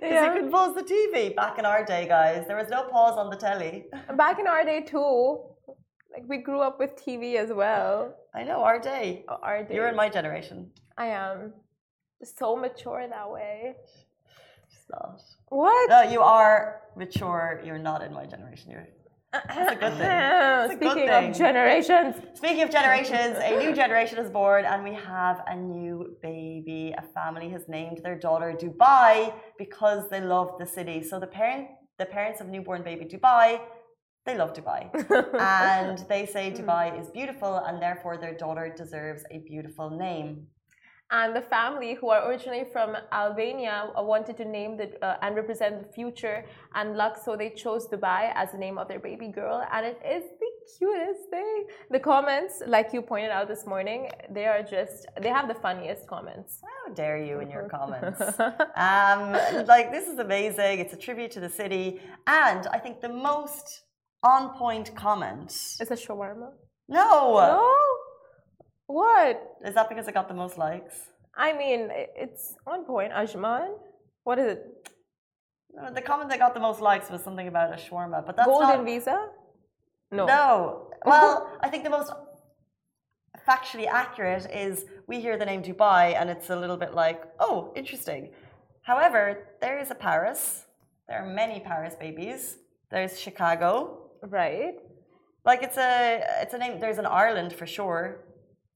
Because 0.00 0.12
Yeah. 0.12 0.34
you 0.34 0.40
could 0.42 0.50
pause 0.50 0.74
the 0.74 0.82
TV 0.82 1.34
back 1.34 1.58
in 1.58 1.64
our 1.64 1.84
day, 1.84 2.06
guys. 2.06 2.46
There 2.46 2.56
was 2.56 2.68
no 2.68 2.84
pause 2.84 3.16
on 3.18 3.30
the 3.30 3.36
telly. 3.36 3.86
Back 4.16 4.38
in 4.38 4.46
our 4.46 4.64
day 4.64 4.80
too, 4.82 5.40
like 6.12 6.24
we 6.26 6.38
grew 6.38 6.60
up 6.60 6.78
with 6.78 6.94
TV 6.96 7.34
as 7.36 7.52
well. 7.52 8.14
I 8.34 8.44
know, 8.44 8.62
our 8.62 8.78
day. 8.78 9.24
Our 9.28 9.64
day. 9.64 9.74
You're 9.74 9.88
in 9.88 9.96
my 9.96 10.08
generation. 10.08 10.70
I 10.96 11.06
am 11.06 11.52
so 12.22 12.56
mature 12.56 13.06
that 13.08 13.30
way. 13.30 13.74
Just 14.70 14.88
not. 14.90 15.20
What? 15.48 15.90
No, 15.90 16.02
you 16.02 16.20
are 16.22 16.82
mature. 16.96 17.60
You're 17.64 17.78
not 17.78 18.02
in 18.02 18.12
my 18.12 18.26
generation. 18.26 18.70
You're. 18.70 18.86
That's 19.32 19.72
a 19.72 19.76
good 19.76 19.92
thing. 19.92 19.98
That's 19.98 20.72
a 20.72 20.76
good 20.76 20.90
Speaking 20.90 21.08
thing. 21.08 21.30
of 21.30 21.36
generations, 21.36 22.16
Speaking 22.34 22.62
of 22.62 22.70
generations, 22.70 23.36
a 23.38 23.58
new 23.58 23.74
generation 23.74 24.18
is 24.18 24.30
born, 24.30 24.64
and 24.64 24.82
we 24.82 24.94
have 24.94 25.42
a 25.46 25.56
new 25.56 26.16
baby. 26.22 26.94
A 26.96 27.02
family 27.02 27.50
has 27.50 27.68
named 27.68 28.00
their 28.02 28.18
daughter 28.18 28.56
Dubai 28.58 29.34
because 29.58 30.08
they 30.08 30.20
love 30.20 30.58
the 30.58 30.66
city. 30.66 31.02
So 31.02 31.20
the 31.20 31.26
parent, 31.26 31.68
the 31.98 32.06
parents 32.06 32.40
of 32.40 32.48
newborn 32.48 32.82
baby 32.82 33.04
Dubai, 33.04 33.60
they 34.24 34.36
love 34.36 34.52
Dubai, 34.54 34.82
and 35.40 35.98
they 36.08 36.24
say 36.26 36.50
hmm. 36.50 36.56
Dubai 36.58 37.00
is 37.00 37.10
beautiful, 37.10 37.56
and 37.66 37.82
therefore 37.82 38.16
their 38.16 38.34
daughter 38.34 38.72
deserves 38.74 39.24
a 39.30 39.38
beautiful 39.40 39.90
name. 39.90 40.46
And 41.10 41.34
the 41.34 41.40
family 41.40 41.94
who 41.94 42.10
are 42.10 42.28
originally 42.28 42.64
from 42.72 42.96
Albania 43.12 43.90
wanted 43.96 44.36
to 44.36 44.44
name 44.44 44.76
the 44.76 44.86
uh, 45.04 45.16
and 45.22 45.34
represent 45.36 45.80
the 45.80 45.92
future 45.92 46.44
and 46.74 46.96
luck, 46.96 47.16
so 47.24 47.36
they 47.36 47.50
chose 47.50 47.88
Dubai 47.88 48.32
as 48.34 48.52
the 48.52 48.58
name 48.58 48.76
of 48.78 48.88
their 48.88 48.98
baby 48.98 49.28
girl, 49.28 49.66
and 49.72 49.86
it 49.86 49.98
is 50.04 50.24
the 50.38 50.50
cutest 50.78 51.30
thing. 51.30 51.66
The 51.90 52.00
comments, 52.00 52.62
like 52.66 52.92
you 52.92 53.00
pointed 53.00 53.30
out 53.30 53.48
this 53.48 53.64
morning, 53.66 54.10
they 54.30 54.46
are 54.46 54.62
just 54.62 55.06
they 55.20 55.30
have 55.30 55.48
the 55.48 55.54
funniest 55.54 56.06
comments. 56.06 56.60
How 56.62 56.92
dare 56.92 57.18
you 57.18 57.40
in 57.40 57.50
your 57.50 57.68
comments? 57.68 58.20
um, 58.76 59.32
like 59.66 59.90
this 59.90 60.06
is 60.08 60.18
amazing. 60.18 60.80
It's 60.80 60.92
a 60.92 60.98
tribute 61.06 61.30
to 61.32 61.40
the 61.40 61.48
city, 61.48 62.00
and 62.26 62.66
I 62.66 62.78
think 62.78 63.00
the 63.00 63.08
most 63.08 63.82
on 64.22 64.50
point 64.58 64.94
comment. 64.94 65.52
is 65.52 65.90
a 65.90 65.94
shawarma. 65.94 66.50
No, 66.90 67.34
No, 67.36 67.77
what? 68.88 69.34
is 69.64 69.74
that 69.76 69.88
because 69.88 70.06
it 70.08 70.14
got 70.14 70.28
the 70.28 70.34
most 70.44 70.56
likes? 70.58 70.96
I 71.36 71.52
mean, 71.52 71.82
it's 72.24 72.44
on 72.66 72.84
point. 72.84 73.12
Ajman, 73.12 73.68
what 74.24 74.38
is 74.40 74.46
it? 74.54 74.60
No, 75.74 75.92
The 75.98 76.02
comment 76.10 76.28
that 76.30 76.38
got 76.44 76.52
the 76.54 76.64
most 76.68 76.80
likes 76.80 77.06
was 77.10 77.22
something 77.22 77.46
about 77.46 77.68
a 77.72 77.76
shawarma, 77.76 78.18
but 78.26 78.34
that's 78.36 78.48
Golden 78.48 78.78
not. 78.78 78.84
visa? 78.84 79.18
No. 80.10 80.26
No. 80.26 80.84
Well, 81.06 81.32
I 81.60 81.68
think 81.70 81.84
the 81.84 81.90
most 81.90 82.10
factually 83.48 83.86
accurate 83.86 84.46
is 84.52 84.84
we 85.06 85.20
hear 85.20 85.38
the 85.38 85.46
name 85.46 85.62
Dubai 85.62 86.04
and 86.18 86.28
it's 86.28 86.50
a 86.50 86.56
little 86.56 86.76
bit 86.76 86.92
like, 86.92 87.20
oh, 87.38 87.72
interesting. 87.76 88.30
However, 88.82 89.22
there 89.60 89.78
is 89.78 89.90
a 89.92 89.94
Paris. 89.94 90.64
There 91.08 91.18
are 91.22 91.26
many 91.42 91.60
Paris 91.60 91.94
babies. 91.94 92.56
There's 92.90 93.14
Chicago. 93.20 94.10
Right. 94.22 94.74
Like 95.44 95.62
it's 95.62 95.78
a 95.78 96.22
it's 96.42 96.54
a 96.54 96.58
name. 96.58 96.80
There's 96.80 96.98
an 96.98 97.06
Ireland 97.06 97.52
for 97.52 97.66
sure. 97.66 98.02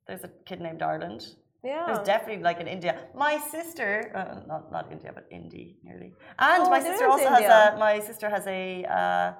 There's 0.06 0.24
a 0.24 0.30
kid 0.46 0.60
named 0.60 0.82
Ireland. 0.82 1.26
Yeah. 1.64 1.84
There's 1.86 2.04
definitely 2.06 2.42
like 2.42 2.60
in 2.60 2.66
India. 2.66 2.98
My 3.14 3.38
sister, 3.38 4.10
uh, 4.14 4.40
not 4.48 4.72
not 4.72 4.90
India, 4.90 5.12
but 5.14 5.26
Indy 5.30 5.76
nearly. 5.84 6.12
And 6.38 6.62
Oh, 6.64 6.70
my 6.70 6.80
sister 6.80 7.06
also 7.06 7.28
India. 7.30 7.48
has 7.48 7.74
a. 7.74 7.78
My 7.78 8.00
sister 8.00 8.28
has 8.28 8.46
a. 8.46 8.84
Uh, 8.84 9.32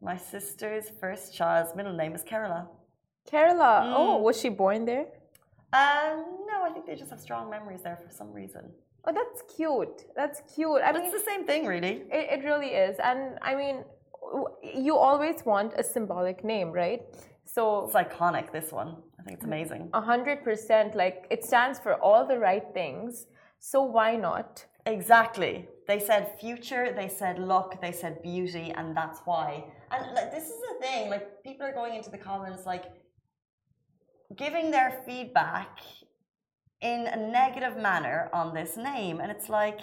my 0.00 0.16
sister's 0.16 0.90
first 1.00 1.34
child's 1.34 1.74
middle 1.74 1.92
name 1.92 2.14
is 2.14 2.22
Kerala. 2.22 2.68
Kerala. 3.30 3.72
Mm. 3.82 3.92
Oh, 3.96 4.16
was 4.18 4.40
she 4.40 4.48
born 4.48 4.84
there? 4.84 5.06
Um, 5.72 6.24
no, 6.50 6.62
I 6.62 6.70
think 6.72 6.86
they 6.86 6.94
just 6.94 7.10
have 7.10 7.20
strong 7.20 7.50
memories 7.50 7.82
there 7.82 7.98
for 8.04 8.10
some 8.10 8.32
reason. 8.32 8.70
Oh, 9.04 9.12
that's 9.12 9.42
cute. 9.56 10.04
That's 10.14 10.40
cute. 10.54 10.80
I 10.82 10.92
But 10.92 11.02
mean, 11.02 11.10
it's 11.10 11.22
the 11.24 11.30
same 11.30 11.44
thing, 11.44 11.66
really. 11.66 12.04
it, 12.10 12.40
it 12.40 12.44
really 12.44 12.68
is. 12.68 12.96
And 13.02 13.38
I 13.42 13.54
mean, 13.54 13.84
you 14.62 14.96
always 14.96 15.44
want 15.44 15.74
a 15.76 15.84
symbolic 15.84 16.44
name, 16.44 16.70
right? 16.72 17.02
So 17.46 17.84
It's 17.84 17.94
iconic. 17.94 18.52
This 18.52 18.72
one, 18.72 18.96
I 19.18 19.22
think 19.22 19.36
it's 19.38 19.44
mm. 19.44 19.52
amazing. 19.52 19.90
a 19.94 20.00
hundred 20.00 20.42
percent, 20.44 20.94
like 20.94 21.26
it 21.30 21.44
stands 21.44 21.78
for 21.78 21.94
all 21.94 22.26
the 22.26 22.38
right 22.38 22.66
things. 22.74 23.26
So 23.58 23.82
why 23.82 24.16
not? 24.16 24.64
Exactly. 24.84 25.68
They 25.88 25.98
said 25.98 26.38
future, 26.40 26.92
they 26.92 27.08
said 27.08 27.38
luck, 27.38 27.80
they 27.80 27.92
said 27.92 28.22
beauty, 28.22 28.72
and 28.76 28.96
that's 28.96 29.20
why. 29.24 29.64
And 29.90 30.14
like, 30.14 30.30
this 30.32 30.44
is 30.44 30.60
the 30.68 30.86
thing, 30.86 31.10
like 31.10 31.42
people 31.42 31.66
are 31.66 31.72
going 31.72 31.94
into 31.94 32.10
the 32.10 32.18
comments 32.18 32.66
like 32.66 32.84
giving 34.36 34.70
their 34.70 35.02
feedback 35.06 35.78
in 36.80 37.06
a 37.06 37.16
negative 37.16 37.76
manner 37.76 38.28
on 38.32 38.52
this 38.54 38.76
name, 38.76 39.20
and 39.20 39.30
it's 39.30 39.48
like 39.48 39.80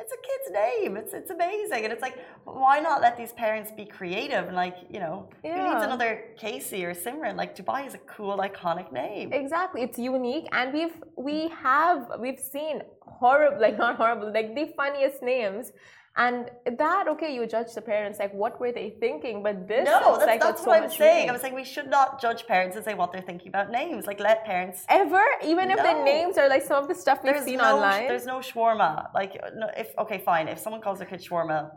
it's 0.00 0.12
a 0.12 0.20
kid's 0.28 0.48
name. 0.64 0.96
It's 0.96 1.12
it's 1.12 1.30
amazing, 1.30 1.84
and 1.84 1.92
it's 1.92 2.02
like 2.02 2.16
why 2.44 2.78
not 2.78 3.00
let 3.00 3.16
these 3.16 3.32
parents 3.32 3.70
be 3.72 3.84
creative 3.84 4.44
and 4.46 4.56
like 4.64 4.76
you 4.94 5.00
know 5.00 5.28
who 5.42 5.48
needs 5.68 5.82
another 5.88 6.10
Casey 6.36 6.84
or 6.84 6.94
Simran? 6.94 7.36
Like 7.36 7.56
Dubai 7.56 7.86
is 7.86 7.94
a 7.94 8.02
cool 8.16 8.38
iconic 8.38 8.92
name. 8.92 9.32
Exactly, 9.32 9.82
it's 9.82 9.98
unique, 9.98 10.46
and 10.52 10.72
we've 10.72 10.98
we 11.16 11.48
have 11.48 12.00
we've 12.20 12.38
seen 12.38 12.82
horrible, 13.02 13.60
like 13.60 13.76
not 13.76 13.96
horrible, 13.96 14.32
like 14.32 14.54
the 14.54 14.66
funniest 14.76 15.22
names. 15.22 15.72
And 16.18 16.50
that 16.78 17.06
okay, 17.06 17.32
you 17.32 17.46
judge 17.46 17.72
the 17.74 17.80
parents 17.80 18.18
like 18.18 18.34
what 18.34 18.58
were 18.58 18.72
they 18.72 18.90
thinking, 18.90 19.40
but 19.40 19.68
this 19.68 19.84
No, 19.86 20.16
that's, 20.16 20.26
like 20.26 20.40
that's 20.40 20.66
what 20.66 20.78
so 20.78 20.82
I'm 20.82 20.90
saying. 20.90 21.14
meaning. 21.14 21.30
I 21.30 21.32
was 21.32 21.40
saying 21.40 21.54
we 21.54 21.64
should 21.64 21.88
not 21.88 22.20
judge 22.20 22.44
parents 22.44 22.74
and 22.74 22.84
say 22.84 22.94
what 22.94 23.12
they're 23.12 23.28
thinking 23.30 23.48
about 23.48 23.70
names. 23.70 24.04
Like 24.08 24.18
let 24.18 24.44
parents. 24.44 24.84
ever, 24.88 25.24
even 25.44 25.70
if 25.70 25.76
the 25.76 26.02
names 26.02 26.36
are 26.36 26.48
like 26.48 26.64
some 26.64 26.82
of 26.82 26.88
the 26.88 26.94
stuff 26.96 27.20
we've 27.22 27.40
seen 27.44 27.58
no, 27.58 27.76
online. 27.76 28.08
There's 28.08 28.26
no 28.26 28.40
shawarma. 28.40 29.14
Like 29.14 29.32
no, 29.54 29.70
if 29.76 29.96
okay, 29.96 30.18
fine. 30.18 30.48
If 30.48 30.58
someone 30.58 30.82
calls 30.82 30.98
their 30.98 31.06
kid 31.06 31.20
shawarma, 31.20 31.70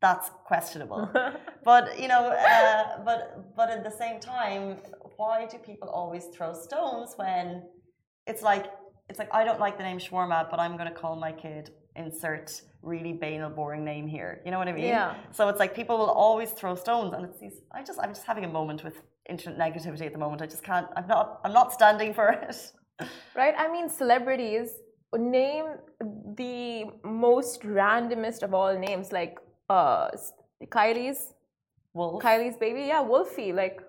that's 0.00 0.32
questionable. 0.44 1.08
but 1.64 2.00
you 2.00 2.08
know, 2.08 2.22
uh, 2.26 3.04
but 3.04 3.54
but 3.54 3.70
at 3.70 3.84
the 3.84 3.94
same 4.02 4.18
time, 4.18 4.78
why 5.16 5.46
do 5.46 5.58
people 5.58 5.88
always 5.88 6.24
throw 6.34 6.52
stones 6.54 7.14
when 7.14 7.62
it's 8.26 8.42
like 8.42 8.66
it's 9.08 9.20
like 9.20 9.32
I 9.32 9.44
don't 9.44 9.60
like 9.60 9.78
the 9.78 9.84
name 9.84 9.98
shawarma, 9.98 10.50
but 10.50 10.58
I'm 10.58 10.76
going 10.76 10.88
to 10.88 10.98
call 11.02 11.14
my 11.14 11.30
kid 11.30 11.70
insert 11.94 12.62
really 12.82 13.12
banal, 13.12 13.50
boring 13.50 13.84
name 13.84 14.06
here. 14.08 14.40
You 14.44 14.50
know 14.50 14.58
what 14.58 14.68
I 14.68 14.72
mean? 14.72 14.84
Yeah. 14.84 15.14
So 15.30 15.48
it's 15.48 15.58
like 15.58 15.74
people 15.74 15.96
will 15.98 16.10
always 16.10 16.50
throw 16.50 16.74
stones, 16.74 17.12
and 17.14 17.24
it's 17.24 17.38
these. 17.38 17.60
I 17.72 17.82
just 17.82 17.98
I'm 18.02 18.10
just 18.10 18.26
having 18.26 18.44
a 18.44 18.48
moment 18.48 18.84
with 18.84 18.96
internet 19.28 19.58
negativity 19.58 20.06
at 20.06 20.12
the 20.12 20.18
moment. 20.18 20.42
I 20.42 20.46
just 20.46 20.62
can't. 20.62 20.86
I'm 20.96 21.06
not. 21.06 21.40
I'm 21.44 21.52
not 21.52 21.72
standing 21.72 22.12
for 22.14 22.28
it. 22.30 22.56
Right? 23.34 23.54
I 23.58 23.72
mean, 23.72 23.88
celebrities 23.88 24.68
name 25.16 25.64
the 26.36 26.84
most 27.04 27.62
randomest 27.62 28.44
of 28.44 28.54
all 28.54 28.78
names, 28.78 29.10
like 29.10 29.38
uh, 29.68 30.08
Kylie's 30.68 31.34
Wolf. 31.94 32.22
Kylie's 32.22 32.56
baby. 32.56 32.82
Yeah, 32.82 33.00
Wolfie. 33.00 33.52
Like, 33.52 33.80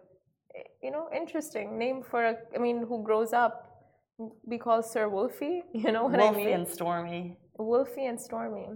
you 0.81 0.89
know, 0.89 1.09
interesting 1.15 1.77
name 1.77 2.01
for 2.01 2.25
a. 2.25 2.35
I 2.55 2.57
mean, 2.57 2.85
who 2.87 3.03
grows 3.03 3.33
up 3.33 3.73
be 4.49 4.57
called 4.57 4.85
Sir 4.85 5.09
Wolfie? 5.09 5.63
You 5.73 5.91
know 5.91 6.03
what 6.03 6.19
Wolfie 6.19 6.27
I 6.27 6.31
mean? 6.31 6.45
Wolfie 6.45 6.51
and 6.51 6.67
Stormy. 6.67 7.37
Wolfie 7.57 8.05
and 8.05 8.19
Stormy. 8.19 8.67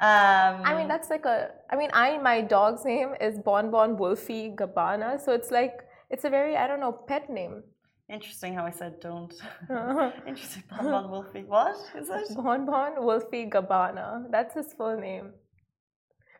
Um, 0.00 0.62
I 0.64 0.74
mean, 0.76 0.88
that's 0.88 1.10
like 1.10 1.24
a. 1.26 1.50
I 1.70 1.76
mean, 1.76 1.90
I 1.92 2.18
my 2.18 2.40
dog's 2.40 2.84
name 2.84 3.14
is 3.20 3.38
Bon 3.38 3.70
Bon 3.70 3.96
Wolfie 3.96 4.50
Gabbana, 4.50 5.20
so 5.20 5.32
it's 5.32 5.50
like 5.50 5.80
it's 6.10 6.24
a 6.24 6.30
very 6.30 6.56
I 6.56 6.66
don't 6.66 6.80
know 6.80 6.92
pet 6.92 7.30
name. 7.30 7.62
interesting 8.08 8.54
how 8.54 8.64
I 8.66 8.70
said 8.70 8.98
don't. 9.00 9.32
interesting. 10.26 10.64
Bon 10.70 10.84
Bon 10.90 11.10
Wolfie. 11.10 11.44
What 11.46 11.76
is 11.96 12.08
it? 12.10 12.34
Bon 12.36 12.66
Bon 12.66 13.04
Wolfie 13.04 13.46
Gabbana. 13.46 14.30
That's 14.30 14.54
his 14.54 14.72
full 14.72 14.96
name. 14.98 15.32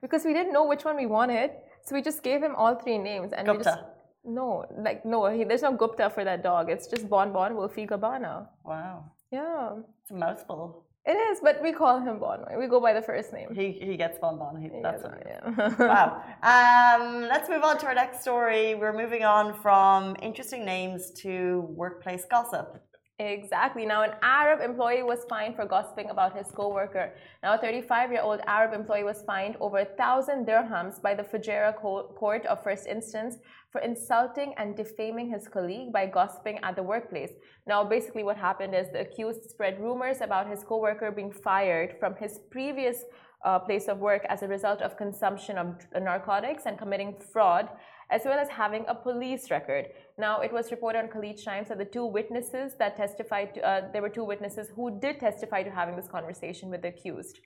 Because 0.01 0.25
we 0.25 0.33
didn't 0.33 0.53
know 0.53 0.67
which 0.67 0.85
one 0.85 0.97
we 0.97 1.07
wanted, 1.07 1.51
so 1.85 1.95
we 1.95 2.03
just 2.03 2.23
gave 2.25 2.43
him 2.43 2.57
all 2.57 2.75
three 2.75 2.99
names 2.99 3.33
and 3.33 3.49
we 3.49 3.59
just 3.59 3.79
no, 4.25 4.65
like 4.77 5.05
no, 5.05 5.27
he, 5.27 5.45
there's 5.45 5.63
no 5.63 5.73
Gupta 5.73 6.11
for 6.11 6.25
that 6.25 6.43
dog. 6.43 6.71
It's 6.71 6.87
just 6.89 7.09
Bon 7.09 7.33
Bon 7.33 7.55
Wolfie 7.55 7.87
Gabbana. 7.87 8.49
Wow. 8.65 9.13
Yeah, 9.31 9.77
It's 10.03 10.11
a 10.11 10.15
mouthful. 10.15 10.85
It 11.05 11.13
is, 11.13 11.39
but 11.43 11.61
we 11.63 11.73
call 11.73 12.01
him 12.01 12.19
Bon. 12.21 12.45
We 12.59 12.69
go 12.69 12.81
by 12.81 12.93
the 12.93 13.03
first 13.03 13.33
name. 13.33 13.49
He, 13.55 13.73
he 13.73 13.97
gets 13.97 14.19
Bon 14.19 14.39
Bon. 14.39 14.61
He, 14.61 14.71
that's 14.83 15.03
what 15.03 15.23
yeah. 15.27 15.75
wow. 15.79 16.23
Um, 16.43 17.23
let's 17.23 17.49
move 17.49 17.65
on 17.65 17.79
to 17.79 17.87
our 17.87 17.95
next 17.95 18.21
story. 18.21 18.77
We're 18.77 18.97
moving 18.97 19.25
on 19.25 19.61
from 19.61 20.17
interesting 20.23 20.65
names 20.65 21.11
to 21.23 21.67
workplace 21.71 22.25
gossip. 22.31 22.81
Exactly. 23.19 23.85
Now, 23.85 24.03
an 24.03 24.15
Arab 24.23 24.61
employee 24.61 25.03
was 25.03 25.25
fined 25.29 25.55
for 25.55 25.67
gossiping 25.67 26.11
about 26.11 26.37
his 26.37 26.49
co-worker. 26.51 27.15
Now, 27.43 27.55
a 27.55 27.59
35-year-old 27.59 28.41
Arab 28.47 28.73
employee 28.73 29.05
was 29.05 29.23
fined 29.23 29.57
over 29.61 29.79
a 29.79 29.85
thousand 29.85 30.47
dirhams 30.47 31.01
by 31.01 31.15
the 31.15 31.23
Fujairah 31.23 31.77
Court 31.77 32.47
of 32.47 32.63
First 32.63 32.87
Instance 32.87 33.37
for 33.73 33.81
insulting 33.81 34.55
and 34.59 34.77
defaming 34.77 35.31
his 35.31 35.49
colleague 35.49 35.93
by 35.93 36.05
gossiping 36.07 36.59
at 36.63 36.77
the 36.77 36.83
workplace. 36.83 37.33
Now, 37.67 37.83
basically, 37.83 38.23
what 38.23 38.37
happened 38.37 38.75
is 38.75 38.89
the 38.93 39.01
accused 39.01 39.49
spread 39.51 39.81
rumors 39.81 40.21
about 40.21 40.49
his 40.49 40.63
co-worker 40.63 41.11
being 41.11 41.33
fired 41.33 41.97
from 41.99 42.15
his 42.17 42.39
previous 42.51 42.99
uh, 43.45 43.59
place 43.59 43.89
of 43.89 43.99
work 43.99 44.25
as 44.29 44.43
a 44.43 44.47
result 44.47 44.83
of 44.83 44.97
consumption 44.97 45.57
of 45.59 45.67
narcotics 46.01 46.65
and 46.67 46.79
committing 46.79 47.17
fraud, 47.33 47.69
as 48.11 48.23
well 48.27 48.39
as 48.39 48.49
having 48.51 48.85
a 48.89 48.95
police 48.95 49.51
record. 49.51 49.87
Now, 50.19 50.43
it 50.43 50.53
was 50.53 50.71
reported 50.71 50.99
on 51.01 51.09
Khaleej 51.09 51.43
Times 51.43 51.69
that 51.69 51.79
the 51.79 51.85
two 51.87 52.07
witnesses 52.07 52.75
that 52.79 52.97
testified, 52.97 53.55
to, 53.55 53.67
uh, 53.67 53.91
there 53.93 54.03
were 54.03 54.11
two 54.11 54.25
witnesses 54.25 54.69
who 54.77 55.01
did 55.01 55.19
testify 55.19 55.63
to 55.63 55.71
having 55.71 55.97
this 55.97 56.09
conversation 56.09 56.69
with 56.69 56.83
the 56.83 56.89
accused. 56.89 57.39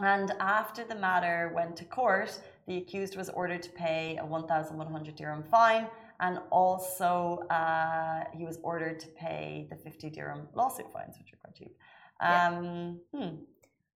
And 0.00 0.32
after 0.40 0.84
the 0.84 0.94
matter 0.96 1.52
went 1.54 1.76
to 1.76 1.84
court, 1.84 2.40
the 2.66 2.78
accused 2.78 3.16
was 3.16 3.28
ordered 3.30 3.62
to 3.62 3.70
pay 3.70 4.18
a 4.20 4.26
1,100 4.26 5.16
dirham 5.16 5.44
fine, 5.50 5.86
and 6.20 6.38
also 6.50 7.46
uh, 7.50 8.24
he 8.32 8.44
was 8.44 8.58
ordered 8.62 8.98
to 9.00 9.08
pay 9.08 9.66
the 9.70 9.76
50 9.76 10.10
dirham 10.10 10.48
lawsuit 10.54 10.92
fines, 10.92 11.16
which 11.18 11.32
are 11.32 11.36
quite 11.36 11.54
cheap. 11.54 11.76
Um, 12.20 13.00
hmm. 13.14 13.36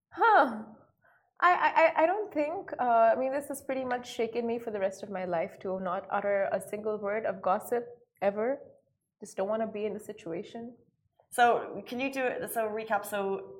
Huh. 0.09 0.63
I, 1.41 1.93
I, 1.95 2.03
I 2.03 2.05
don't 2.05 2.33
think, 2.33 2.73
uh, 2.79 2.83
I 2.83 3.15
mean, 3.15 3.31
this 3.31 3.47
has 3.47 3.61
pretty 3.61 3.85
much 3.85 4.13
shaken 4.13 4.45
me 4.45 4.59
for 4.59 4.71
the 4.71 4.79
rest 4.79 5.03
of 5.03 5.09
my 5.09 5.23
life 5.23 5.57
to 5.61 5.79
not 5.79 6.05
utter 6.11 6.49
a 6.51 6.59
single 6.59 6.97
word 6.97 7.25
of 7.25 7.41
gossip 7.41 7.87
ever. 8.21 8.59
Just 9.21 9.37
don't 9.37 9.47
want 9.47 9.61
to 9.61 9.67
be 9.67 9.85
in 9.85 9.93
the 9.93 9.99
situation. 9.99 10.73
So, 11.29 11.81
can 11.87 11.99
you 11.99 12.11
do 12.11 12.23
it? 12.23 12.51
So, 12.53 12.67
recap. 12.67 13.05
So, 13.05 13.58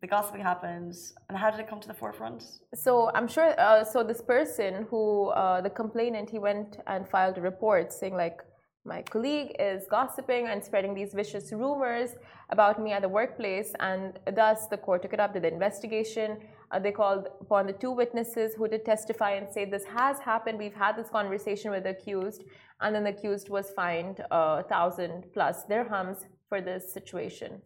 the 0.00 0.06
gossiping 0.06 0.42
happened, 0.42 0.94
and 1.28 1.38
how 1.38 1.50
did 1.50 1.60
it 1.60 1.68
come 1.68 1.80
to 1.80 1.88
the 1.88 1.94
forefront? 1.94 2.44
So 2.74 3.10
I'm 3.14 3.28
sure. 3.28 3.58
Uh, 3.58 3.82
so 3.84 4.02
this 4.02 4.20
person 4.20 4.86
who, 4.90 5.28
uh, 5.28 5.60
the 5.62 5.70
complainant, 5.70 6.28
he 6.30 6.38
went 6.38 6.78
and 6.86 7.08
filed 7.08 7.38
a 7.38 7.40
report 7.40 7.92
saying 7.92 8.14
like, 8.14 8.42
my 8.84 9.02
colleague 9.02 9.56
is 9.58 9.84
gossiping 9.90 10.46
and 10.46 10.62
spreading 10.62 10.94
these 10.94 11.12
vicious 11.12 11.50
rumors 11.52 12.10
about 12.50 12.80
me 12.80 12.92
at 12.92 13.02
the 13.02 13.08
workplace, 13.08 13.72
and 13.80 14.18
thus 14.34 14.68
the 14.68 14.76
court 14.76 15.02
took 15.02 15.12
it 15.12 15.18
up, 15.18 15.32
did 15.32 15.42
the 15.42 15.52
investigation. 15.52 16.38
Uh, 16.70 16.78
they 16.78 16.92
called 16.92 17.28
upon 17.40 17.66
the 17.66 17.72
two 17.72 17.90
witnesses 17.90 18.54
who 18.54 18.68
did 18.68 18.84
testify 18.84 19.32
and 19.32 19.48
say 19.52 19.64
this 19.64 19.84
has 19.84 20.20
happened. 20.20 20.58
We've 20.58 20.74
had 20.74 20.96
this 20.96 21.08
conversation 21.08 21.70
with 21.72 21.82
the 21.84 21.90
accused, 21.90 22.44
and 22.80 22.94
then 22.94 23.02
the 23.04 23.10
accused 23.10 23.48
was 23.48 23.70
fined 23.70 24.20
a 24.20 24.34
uh, 24.34 24.62
thousand 24.64 25.24
plus 25.32 25.64
dirhams 25.64 26.26
for 26.48 26.60
this 26.60 26.92
situation. 26.92 27.62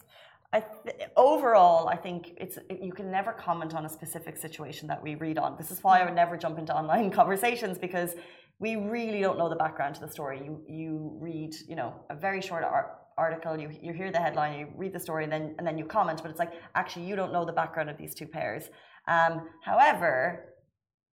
I 0.52 0.60
th- 0.60 1.08
overall, 1.16 1.88
I 1.88 1.96
think 1.96 2.32
it's 2.36 2.58
you 2.70 2.92
can 2.92 3.10
never 3.10 3.32
comment 3.32 3.72
on 3.74 3.84
a 3.84 3.88
specific 3.88 4.36
situation 4.36 4.88
that 4.88 5.00
we 5.02 5.14
read 5.14 5.38
on. 5.38 5.56
This 5.56 5.70
is 5.70 5.82
why 5.84 6.00
I 6.00 6.04
would 6.04 6.14
never 6.14 6.36
jump 6.36 6.58
into 6.58 6.74
online 6.76 7.10
conversations 7.20 7.78
because 7.78 8.14
we 8.58 8.76
really 8.76 9.20
don't 9.20 9.38
know 9.38 9.48
the 9.48 9.56
background 9.56 9.94
to 9.96 10.00
the 10.00 10.10
story. 10.10 10.38
You 10.44 10.62
you 10.68 11.18
read, 11.20 11.54
you 11.68 11.76
know, 11.76 11.94
a 12.10 12.16
very 12.16 12.40
short 12.40 12.64
ar- 12.64 12.96
article. 13.16 13.56
You 13.58 13.70
you 13.80 13.92
hear 13.92 14.10
the 14.10 14.18
headline, 14.18 14.58
you 14.58 14.66
read 14.76 14.92
the 14.92 15.00
story, 15.00 15.22
and 15.24 15.32
then 15.32 15.54
and 15.58 15.64
then 15.66 15.78
you 15.78 15.84
comment. 15.84 16.20
But 16.22 16.30
it's 16.32 16.40
like 16.40 16.52
actually 16.74 17.06
you 17.06 17.14
don't 17.14 17.32
know 17.32 17.44
the 17.44 17.52
background 17.62 17.88
of 17.88 17.96
these 17.96 18.14
two 18.14 18.26
pairs. 18.26 18.64
Um, 19.06 19.48
however, 19.64 20.46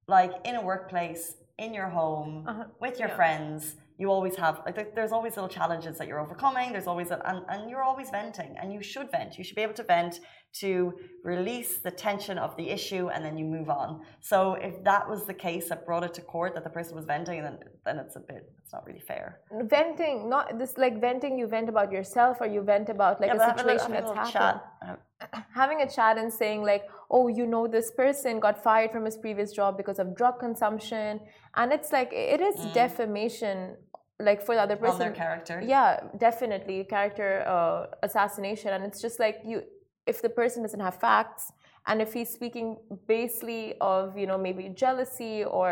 like 0.08 0.32
in 0.46 0.56
a 0.56 0.62
workplace, 0.64 1.36
in 1.60 1.74
your 1.76 1.90
home, 1.90 2.46
Uh-huh. 2.48 2.64
with 2.82 2.98
your 3.00 3.10
Yeah. 3.10 3.16
friends, 3.16 3.76
you 4.00 4.12
always 4.12 4.36
have 4.36 4.62
like 4.66 4.94
there's 4.96 5.12
always 5.12 5.36
little 5.36 5.50
challenges 5.50 5.98
that 5.98 6.08
you're 6.08 6.20
overcoming. 6.20 6.72
There's 6.72 6.88
always 6.88 7.10
a, 7.12 7.20
and, 7.30 7.44
and 7.50 7.70
you're 7.70 7.84
always 7.84 8.10
venting, 8.12 8.56
and 8.62 8.72
you 8.72 8.82
should 8.84 9.10
vent. 9.12 9.38
You 9.38 9.44
should 9.44 9.56
be 9.56 9.64
able 9.64 9.74
to 9.76 9.84
vent 9.84 10.20
to 10.62 10.94
release 11.24 11.80
the 11.80 11.92
tension 11.92 12.38
of 12.38 12.56
the 12.58 12.70
issue, 12.70 13.10
and 13.10 13.24
then 13.26 13.38
you 13.38 13.46
move 13.46 13.70
on. 13.70 14.02
So 14.22 14.54
if 14.54 14.84
that 14.84 15.10
was 15.10 15.26
the 15.26 15.34
case 15.34 15.70
that 15.70 15.86
brought 15.86 16.04
it 16.04 16.14
to 16.16 16.22
court 16.22 16.54
that 16.56 16.64
the 16.64 16.70
person 16.70 16.96
was 16.96 17.06
venting, 17.06 17.42
then 17.44 17.58
then 17.86 17.98
it's 17.98 18.16
a 18.16 18.20
bit 18.20 18.52
it's 18.64 18.74
not 18.74 18.86
really 18.86 19.00
fair. 19.12 19.40
Venting, 19.64 20.30
not 20.30 20.60
this 20.60 20.78
like 20.78 21.02
venting. 21.02 21.38
You 21.40 21.48
vent 21.48 21.68
about 21.70 21.92
yourself, 21.92 22.38
or 22.42 22.48
you 22.48 22.62
vent 22.62 22.90
about 22.90 23.20
like 23.20 23.30
Yeah, 23.30 23.38
a 23.38 23.44
have 23.46 23.60
a 23.60 23.64
little- 23.64 23.80
situation 23.80 23.92
that's 23.94 24.12
happened. 24.12 24.34
chat. 24.34 24.64
Uh, 24.88 24.96
having 25.56 25.82
a 25.82 25.90
chat 25.90 26.20
and 26.20 26.32
saying 26.32 26.62
like 26.62 26.84
oh 27.10 27.28
you 27.28 27.48
know 27.48 27.66
this 27.68 27.90
person 27.90 28.40
got 28.40 28.62
fired 28.64 28.92
from 28.92 29.04
his 29.04 29.18
previous 29.18 29.52
job 29.52 29.76
because 29.76 29.98
of 29.98 30.16
drug 30.16 30.40
consumption 30.40 31.20
and 31.56 31.74
it's 31.74 31.92
like 31.92 32.12
it 32.14 32.40
is 32.40 32.56
defamation 32.74 33.76
like 34.20 34.42
for 34.46 34.56
the 34.56 34.62
other 34.62 34.76
person 34.76 35.00
Mm. 35.00 35.08
on 35.08 35.14
their 35.14 35.20
character. 35.26 35.62
yeah 35.64 36.00
definitely 36.18 36.84
character 36.84 37.44
uh, 37.48 37.86
assassination. 38.04 38.70
And 38.74 38.84
it's 38.84 39.02
just 39.02 39.20
like 39.20 39.38
you 39.46 39.64
if 40.08 40.22
the 40.22 40.30
person 40.30 40.64
doesn't 40.64 40.80
have 40.80 40.96
facts 41.00 41.52
and 41.88 42.02
if 42.02 42.14
he's 42.14 42.30
speaking 42.30 42.78
basely 43.08 43.76
of 43.82 44.18
you 44.18 44.26
know 44.26 44.38
maybe 44.38 44.70
jealousy 44.70 45.44
or 45.44 45.70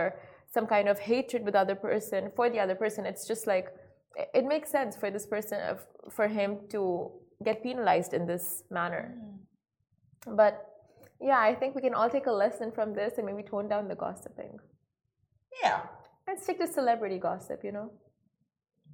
some 0.53 0.67
kind 0.67 0.88
of 0.88 0.99
hatred 0.99 1.43
with 1.45 1.53
the 1.53 1.60
other 1.60 1.75
person 1.75 2.31
for 2.36 2.49
the 2.49 2.60
other 2.60 2.75
person 2.75 3.05
it's 3.05 3.25
just 3.27 3.47
like 3.47 3.67
it- 4.21 4.29
it 4.39 4.45
makes 4.53 4.69
sense 4.77 4.95
for 5.01 5.10
this 5.15 5.25
person 5.25 5.58
for 6.17 6.27
him 6.27 6.49
to 6.69 6.81
get 7.43 7.62
penalized 7.63 8.13
in 8.13 8.25
this 8.31 8.45
manner. 8.69 9.03
But 10.41 10.55
yeah 11.31 11.39
i 11.39 11.55
think 11.60 11.75
we 11.75 11.81
can 11.88 11.93
all 11.99 12.10
take 12.10 12.27
a 12.27 12.31
lesson 12.43 12.71
from 12.77 12.93
this 12.93 13.12
and 13.17 13.25
maybe 13.25 13.43
tone 13.43 13.67
down 13.73 13.88
the 13.88 13.95
gossiping. 13.95 14.60
Yeah, 15.63 15.79
and 16.27 16.38
stick 16.39 16.58
to 16.60 16.67
celebrity 16.67 17.17
gossip 17.17 17.63
you 17.63 17.71
know 17.71 17.88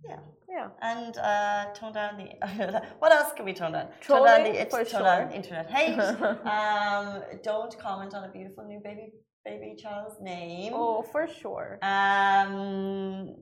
yeah. 0.08 0.20
yeah 0.50 0.68
And 0.82 1.18
uh, 1.18 1.66
tone 1.74 1.94
down 1.94 2.18
the. 2.18 2.82
what 3.00 3.12
else 3.12 3.32
can 3.36 3.46
we 3.46 3.54
tone 3.54 3.74
down? 3.74 3.88
tone 4.06 4.26
down 4.26 4.44
the 4.44 4.68
for 4.70 4.84
tone 4.84 5.04
down 5.04 5.32
internet 5.32 5.70
hate. 5.70 6.00
um, 6.56 7.22
don't 7.44 7.78
comment 7.80 8.14
on 8.14 8.24
a 8.24 8.32
beautiful 8.32 8.66
new 8.68 8.80
baby 8.84 9.14
baby 9.46 9.76
child's 9.82 10.20
name. 10.22 10.72
oh 10.76 11.02
for 11.12 11.28
sure 11.28 11.80
Um, 11.82 13.36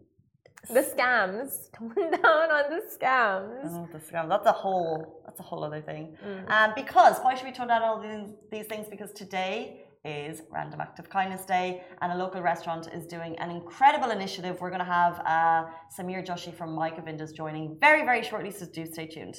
The 0.67 0.81
scams. 0.93 1.71
Tone 1.77 1.95
down 1.95 2.47
on 2.57 2.65
the 2.69 2.81
scams. 2.95 3.61
oh, 3.65 3.87
the 3.93 3.99
scam. 3.99 4.27
That's 4.29 4.45
a 4.45 4.51
whole. 4.51 5.21
That's 5.25 5.39
a 5.39 5.43
whole 5.43 5.63
other 5.63 5.81
thing. 5.81 6.17
Mm. 6.25 6.49
Um, 6.51 6.69
because 6.75 7.15
why 7.23 7.33
should 7.35 7.45
we 7.45 7.53
tone 7.53 7.67
down 7.67 7.81
all 7.81 7.99
these, 8.01 8.29
these 8.51 8.67
things? 8.67 8.87
Because 8.89 9.11
today 9.13 9.85
is 10.05 10.41
Random 10.49 10.79
Act 10.79 10.99
of 10.99 11.09
Kindness 11.09 11.45
Day, 11.45 11.83
and 12.01 12.11
a 12.11 12.15
local 12.15 12.41
restaurant 12.41 12.87
is 12.93 13.05
doing 13.05 13.37
an 13.39 13.51
incredible 13.51 14.11
initiative. 14.11 14.61
We're 14.61 14.69
going 14.69 14.79
to 14.79 14.85
have 14.85 15.19
uh, 15.25 15.65
Samir 15.95 16.25
Joshi 16.25 16.53
from 16.53 16.73
My 16.73 16.89
joining 17.35 17.77
very, 17.79 18.03
very 18.03 18.23
shortly, 18.23 18.51
so 18.51 18.65
do 18.65 18.85
stay 18.85 19.07
tuned. 19.07 19.37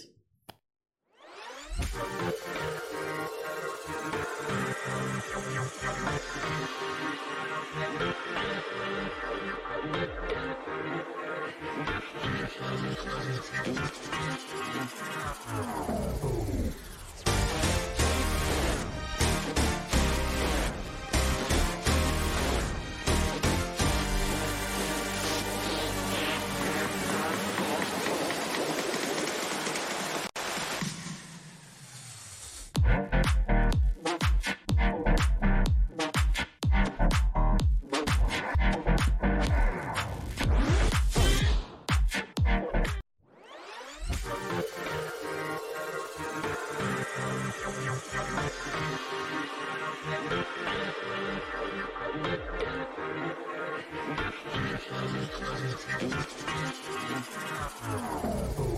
Oh. 57.83 58.70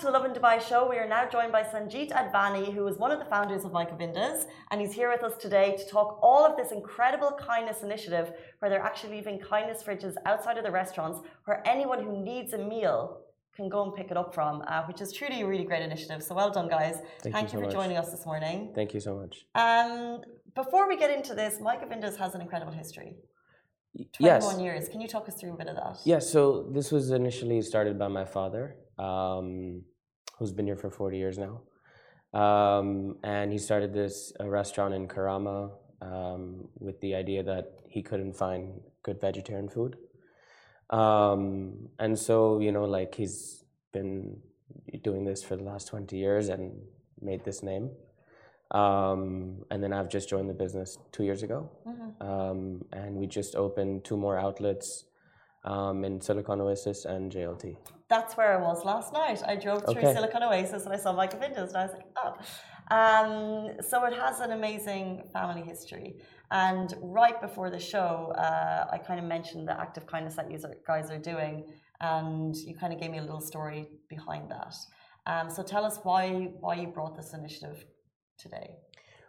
To 0.00 0.06
the 0.06 0.12
Lovin 0.12 0.32
Dubai 0.32 0.66
show. 0.66 0.88
We 0.88 0.96
are 0.96 1.06
now 1.06 1.28
joined 1.28 1.52
by 1.52 1.62
Sanjit 1.62 2.10
Advani, 2.12 2.72
who 2.72 2.86
is 2.86 2.96
one 2.96 3.10
of 3.10 3.18
the 3.18 3.26
founders 3.26 3.66
of 3.66 3.72
My 3.72 3.84
Govindas, 3.84 4.46
and 4.70 4.80
he's 4.80 4.94
here 4.94 5.10
with 5.10 5.22
us 5.22 5.36
today 5.36 5.76
to 5.76 5.84
talk 5.90 6.18
all 6.22 6.42
of 6.46 6.56
this 6.56 6.72
incredible 6.72 7.32
kindness 7.38 7.82
initiative 7.82 8.32
where 8.60 8.70
they're 8.70 8.80
actually 8.90 9.16
leaving 9.16 9.38
kindness 9.38 9.82
fridges 9.82 10.14
outside 10.24 10.56
of 10.56 10.64
the 10.64 10.70
restaurants 10.70 11.20
where 11.44 11.62
anyone 11.66 12.02
who 12.02 12.24
needs 12.24 12.54
a 12.54 12.58
meal 12.58 13.20
can 13.54 13.68
go 13.68 13.82
and 13.84 13.94
pick 13.94 14.10
it 14.10 14.16
up 14.16 14.34
from, 14.34 14.62
uh, 14.68 14.84
which 14.88 15.02
is 15.02 15.12
truly 15.12 15.42
a 15.42 15.46
really 15.46 15.64
great 15.64 15.82
initiative. 15.82 16.22
So 16.22 16.34
well 16.34 16.50
done, 16.50 16.68
guys. 16.68 16.96
Thank, 17.22 17.34
Thank 17.34 17.36
you, 17.36 17.42
you, 17.42 17.48
so 17.50 17.56
for 17.58 17.66
much. 17.66 17.72
joining 17.74 17.98
us 17.98 18.10
this 18.10 18.24
morning. 18.24 18.72
Thank 18.74 18.94
you 18.94 19.00
so 19.00 19.12
much. 19.20 19.44
Um, 19.54 20.22
before 20.54 20.88
we 20.88 20.96
get 20.96 21.10
into 21.10 21.34
this, 21.34 21.60
My 21.60 21.76
Govindas 21.76 22.16
has 22.16 22.34
an 22.34 22.40
incredible 22.40 22.72
history. 22.72 23.16
Y- 23.94 24.06
21 24.14 24.20
Yes. 24.22 24.60
years. 24.66 24.88
Can 24.88 25.00
you 25.02 25.08
talk 25.08 25.28
us 25.28 25.34
through 25.38 25.52
a 25.52 25.58
bit 25.58 25.66
of 25.66 25.76
that? 25.76 25.98
Yeah, 26.06 26.20
so 26.20 26.62
this 26.76 26.90
was 26.90 27.10
initially 27.10 27.60
started 27.60 27.98
by 27.98 28.08
my 28.08 28.24
father, 28.24 28.76
um, 28.98 29.82
who's 30.40 30.52
been 30.52 30.66
here 30.66 30.76
for 30.76 30.90
40 30.90 31.18
years 31.18 31.38
now. 31.38 31.60
Um, 32.32 33.16
and 33.22 33.52
he 33.52 33.58
started 33.58 33.92
this 33.92 34.32
uh, 34.40 34.48
restaurant 34.48 34.94
in 34.94 35.06
Karama 35.06 35.70
um, 36.00 36.68
with 36.78 36.98
the 37.02 37.14
idea 37.14 37.42
that 37.42 37.74
he 37.88 38.02
couldn't 38.02 38.32
find 38.32 38.80
good 39.02 39.20
vegetarian 39.20 39.68
food. 39.68 39.98
Um, 40.88 41.90
and 41.98 42.18
so, 42.18 42.58
you 42.58 42.72
know, 42.72 42.84
like 42.84 43.14
he's 43.14 43.64
been 43.92 44.38
doing 45.02 45.24
this 45.24 45.42
for 45.42 45.56
the 45.56 45.62
last 45.62 45.88
20 45.88 46.16
years 46.16 46.48
and 46.48 46.72
made 47.20 47.44
this 47.44 47.62
name. 47.62 47.90
Um, 48.70 49.66
and 49.70 49.82
then 49.82 49.92
I've 49.92 50.08
just 50.08 50.30
joined 50.30 50.48
the 50.48 50.54
business 50.54 50.96
two 51.12 51.24
years 51.24 51.42
ago. 51.42 51.70
Um, 52.26 52.84
and 52.92 53.16
we 53.16 53.26
just 53.26 53.56
opened 53.56 54.04
two 54.04 54.16
more 54.16 54.38
outlets 54.38 55.04
um, 55.64 56.02
in 56.04 56.18
Silicon 56.20 56.62
Oasis 56.62 57.04
and 57.04 57.30
JLT. 57.30 57.76
That's 58.10 58.36
where 58.36 58.52
I 58.58 58.60
was 58.60 58.84
last 58.84 59.12
night. 59.12 59.40
I 59.46 59.54
drove 59.54 59.84
through 59.84 60.02
Okay. 60.02 60.12
Silicon 60.14 60.42
Oasis 60.42 60.84
and 60.84 60.92
I 60.92 60.98
saw 60.98 61.12
My 61.12 61.28
Govindas 61.28 61.68
and 61.68 61.76
I 61.76 61.84
was 61.86 61.92
like, 61.92 62.08
oh. 62.22 62.32
Um, 62.90 63.80
so 63.88 64.04
it 64.04 64.14
has 64.14 64.40
an 64.40 64.50
amazing 64.50 65.22
family 65.32 65.62
history. 65.62 66.16
And 66.50 66.92
right 67.00 67.40
before 67.40 67.70
the 67.70 67.78
show, 67.78 68.32
uh, 68.36 68.88
I 68.92 68.98
kind 68.98 69.20
of 69.20 69.26
mentioned 69.26 69.68
the 69.68 69.80
act 69.80 69.96
of 69.96 70.06
kindness 70.08 70.34
that 70.34 70.50
you 70.50 70.58
guys 70.84 71.08
are 71.12 71.18
doing, 71.18 71.66
and 72.00 72.56
you 72.56 72.74
kind 72.74 72.92
of 72.92 72.98
gave 72.98 73.12
me 73.12 73.18
a 73.18 73.22
little 73.22 73.40
story 73.40 73.86
behind 74.08 74.50
that. 74.50 74.74
Um, 75.26 75.48
so 75.48 75.62
tell 75.62 75.84
us 75.84 76.00
why 76.02 76.50
why 76.58 76.74
you 76.74 76.88
brought 76.88 77.14
this 77.16 77.32
initiative 77.32 77.84
today. 78.38 78.70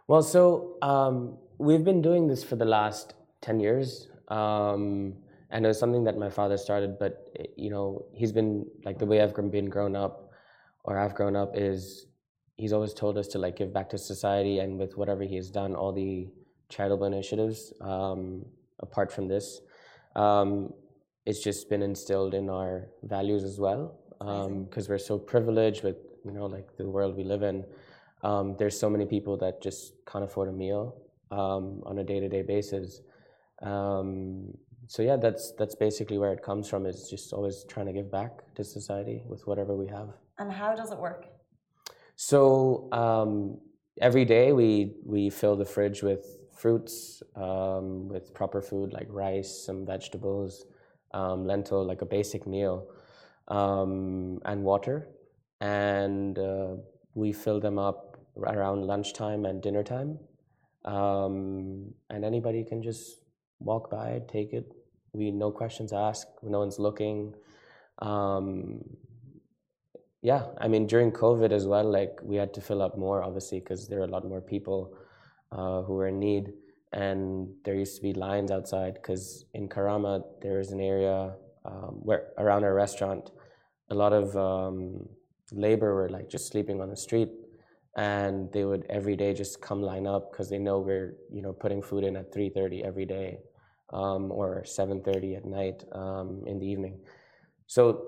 Well, 0.08 0.22
so 0.22 0.78
um, 0.82 1.38
we've 1.58 1.84
been 1.84 2.02
doing 2.02 2.26
this 2.26 2.42
for 2.42 2.56
the 2.56 2.64
last 2.64 3.14
10 3.42 3.60
years. 3.60 4.08
Um, 4.26 5.14
and 5.52 5.64
it 5.64 5.68
was 5.68 5.78
something 5.78 6.04
that 6.04 6.16
my 6.16 6.30
father 6.30 6.56
started, 6.56 6.98
but 6.98 7.28
eh, 7.38 7.44
you 7.56 7.70
know, 7.70 8.06
he's 8.12 8.32
been 8.32 8.66
like 8.84 8.98
the 8.98 9.06
way 9.06 9.20
I've 9.20 9.34
been 9.50 9.68
grown 9.68 9.94
up 9.94 10.30
or 10.84 10.98
I've 10.98 11.14
grown 11.14 11.36
up 11.36 11.52
is 11.54 12.06
he's 12.56 12.72
always 12.72 12.94
told 12.94 13.18
us 13.18 13.28
to 13.28 13.38
like 13.38 13.56
give 13.56 13.72
back 13.72 13.90
to 13.90 13.98
society 13.98 14.58
and 14.58 14.78
with 14.78 14.96
whatever 14.96 15.22
he 15.22 15.36
has 15.36 15.50
done, 15.50 15.74
all 15.76 15.92
the 15.92 16.28
charitable 16.70 17.06
initiatives, 17.06 17.72
um, 17.82 18.44
apart 18.80 19.12
from 19.12 19.28
this, 19.28 19.60
um, 20.16 20.72
it's 21.26 21.42
just 21.42 21.68
been 21.68 21.82
instilled 21.82 22.34
in 22.34 22.48
our 22.48 22.88
values 23.04 23.44
as 23.44 23.60
well. 23.60 23.98
Because 24.18 24.88
we're 24.88 24.98
so 24.98 25.18
privileged 25.18 25.82
with, 25.82 25.96
you 26.24 26.32
know, 26.32 26.46
like 26.46 26.76
the 26.76 26.88
world 26.88 27.16
we 27.16 27.24
live 27.24 27.42
in. 27.42 27.64
Um, 28.22 28.56
there's 28.56 28.78
so 28.78 28.88
many 28.88 29.04
people 29.04 29.36
that 29.38 29.60
just 29.60 29.94
can't 30.06 30.24
afford 30.24 30.48
a 30.48 30.52
meal 30.52 30.96
um, 31.32 31.82
on 31.84 31.98
a 31.98 32.04
day-to-day 32.04 32.42
basis. 32.42 33.00
So 34.92 35.00
yeah, 35.00 35.16
that's 35.16 35.52
that's 35.52 35.74
basically 35.74 36.18
where 36.18 36.34
it 36.34 36.42
comes 36.42 36.68
from. 36.68 36.84
Is 36.84 37.08
just 37.08 37.32
always 37.32 37.64
trying 37.66 37.86
to 37.86 37.94
give 37.94 38.10
back 38.10 38.32
to 38.56 38.62
society 38.62 39.22
with 39.26 39.46
whatever 39.46 39.74
we 39.74 39.86
have. 39.86 40.08
And 40.38 40.52
how 40.52 40.74
does 40.74 40.92
it 40.92 40.98
work? 40.98 41.28
So 42.16 42.90
um, 42.92 43.56
every 44.02 44.26
day 44.26 44.52
we 44.52 44.96
we 45.06 45.30
fill 45.30 45.56
the 45.56 45.64
fridge 45.64 46.02
with 46.02 46.26
fruits, 46.54 47.22
um, 47.36 48.06
with 48.08 48.34
proper 48.34 48.60
food 48.60 48.92
like 48.92 49.06
rice, 49.08 49.64
some 49.64 49.86
vegetables, 49.86 50.66
um, 51.14 51.46
lentil, 51.46 51.82
like 51.86 52.02
a 52.02 52.10
basic 52.18 52.46
meal, 52.46 52.86
um, 53.48 54.40
and 54.44 54.62
water, 54.62 55.08
and 55.62 56.38
uh, 56.38 56.76
we 57.14 57.32
fill 57.32 57.60
them 57.60 57.78
up 57.78 58.18
around 58.36 58.84
lunchtime 58.84 59.46
and 59.46 59.62
dinner 59.62 59.82
time, 59.82 60.18
um, 60.84 61.94
and 62.10 62.26
anybody 62.26 62.62
can 62.62 62.82
just 62.82 63.24
walk 63.58 63.90
by, 63.90 64.20
take 64.28 64.52
it. 64.52 64.70
We 65.12 65.30
no 65.30 65.50
questions 65.50 65.92
asked. 65.92 66.42
No 66.42 66.58
one's 66.60 66.78
looking. 66.78 67.34
Um, 67.98 68.80
yeah, 70.22 70.46
I 70.58 70.68
mean 70.68 70.86
during 70.86 71.10
COVID 71.12 71.52
as 71.52 71.66
well, 71.66 71.84
like 71.84 72.18
we 72.22 72.36
had 72.36 72.54
to 72.54 72.60
fill 72.60 72.80
up 72.80 72.96
more 72.96 73.22
obviously 73.22 73.60
because 73.60 73.88
there 73.88 74.00
are 74.00 74.04
a 74.04 74.14
lot 74.16 74.26
more 74.26 74.40
people 74.40 74.96
uh, 75.50 75.82
who 75.82 75.94
were 75.94 76.08
in 76.08 76.18
need, 76.18 76.52
and 76.92 77.48
there 77.64 77.74
used 77.74 77.96
to 77.96 78.02
be 78.02 78.12
lines 78.14 78.50
outside 78.50 78.94
because 78.94 79.44
in 79.54 79.68
Karama 79.68 80.22
there 80.40 80.60
is 80.60 80.70
an 80.72 80.80
area 80.80 81.34
um, 81.64 82.00
where 82.02 82.28
around 82.38 82.64
our 82.64 82.74
restaurant, 82.74 83.30
a 83.90 83.94
lot 83.94 84.12
of 84.12 84.36
um, 84.36 85.08
labor 85.52 85.94
were 85.94 86.08
like 86.08 86.28
just 86.28 86.48
sleeping 86.50 86.80
on 86.80 86.88
the 86.88 86.96
street, 86.96 87.30
and 87.96 88.50
they 88.52 88.64
would 88.64 88.86
every 88.88 89.16
day 89.16 89.34
just 89.34 89.60
come 89.60 89.82
line 89.82 90.06
up 90.06 90.32
because 90.32 90.48
they 90.48 90.58
know 90.58 90.78
we're 90.78 91.16
you 91.30 91.42
know 91.42 91.52
putting 91.52 91.82
food 91.82 92.04
in 92.04 92.16
at 92.16 92.32
three 92.32 92.48
thirty 92.48 92.82
every 92.82 93.06
day, 93.06 93.38
or 93.92 94.64
seven 94.64 95.02
thirty 95.02 95.34
at 95.34 95.44
night 95.44 95.84
um, 95.92 96.42
in 96.46 96.58
the 96.58 96.66
evening. 96.66 97.00
So 97.66 98.04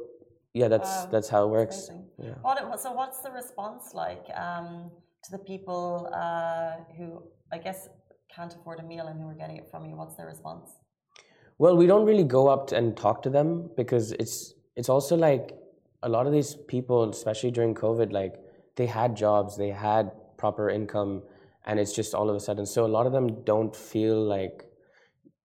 yeah, 0.55 0.69
that's 0.69 0.89
Wow, 0.89 1.09
that's 1.11 1.29
how 1.29 1.45
it 1.45 1.51
works. 1.51 1.91
Yeah. 2.19 2.35
What, 2.43 2.81
so 2.81 2.93
what's 2.93 3.21
the 3.21 3.31
response 3.31 3.93
like 3.93 4.25
um, 4.37 4.91
to 5.25 5.31
the 5.33 5.39
people 5.39 6.11
uh, 6.15 6.77
who 6.97 7.23
I 7.53 7.59
guess 7.59 7.89
can't 8.35 8.55
afford 8.55 8.79
a 8.81 8.83
meal 8.83 9.07
and 9.07 9.21
who 9.21 9.29
are 9.29 9.35
getting 9.35 9.57
it 9.57 9.69
from 9.71 9.85
you? 9.85 9.97
What's 9.97 10.17
their 10.17 10.27
response? 10.27 10.71
Well, 11.59 11.77
we 11.77 11.87
don't 11.87 12.05
really 12.05 12.25
go 12.25 12.49
up 12.49 12.69
to 12.69 12.77
and 12.77 12.97
talk 12.97 13.23
to 13.23 13.31
them 13.31 13.71
because 13.77 14.13
it's 14.13 14.55
it's 14.77 14.89
also 14.89 15.17
like 15.17 15.53
a 16.03 16.09
lot 16.09 16.27
of 16.27 16.33
these 16.33 16.55
people, 16.69 17.09
especially 17.09 17.51
during 17.51 17.75
COVID, 17.75 18.13
like 18.13 18.35
they 18.77 18.87
had 18.87 19.17
jobs, 19.17 19.57
they 19.57 19.71
had 19.71 20.13
proper 20.37 20.69
income, 20.69 21.23
and 21.67 21.81
it's 21.81 21.93
just 21.93 22.15
all 22.15 22.29
of 22.29 22.37
a 22.37 22.41
sudden. 22.41 22.67
So 22.67 22.85
a 22.85 22.93
lot 22.99 23.07
of 23.07 23.13
them 23.13 23.43
don't 23.45 23.75
feel 23.75 24.23
like 24.23 24.67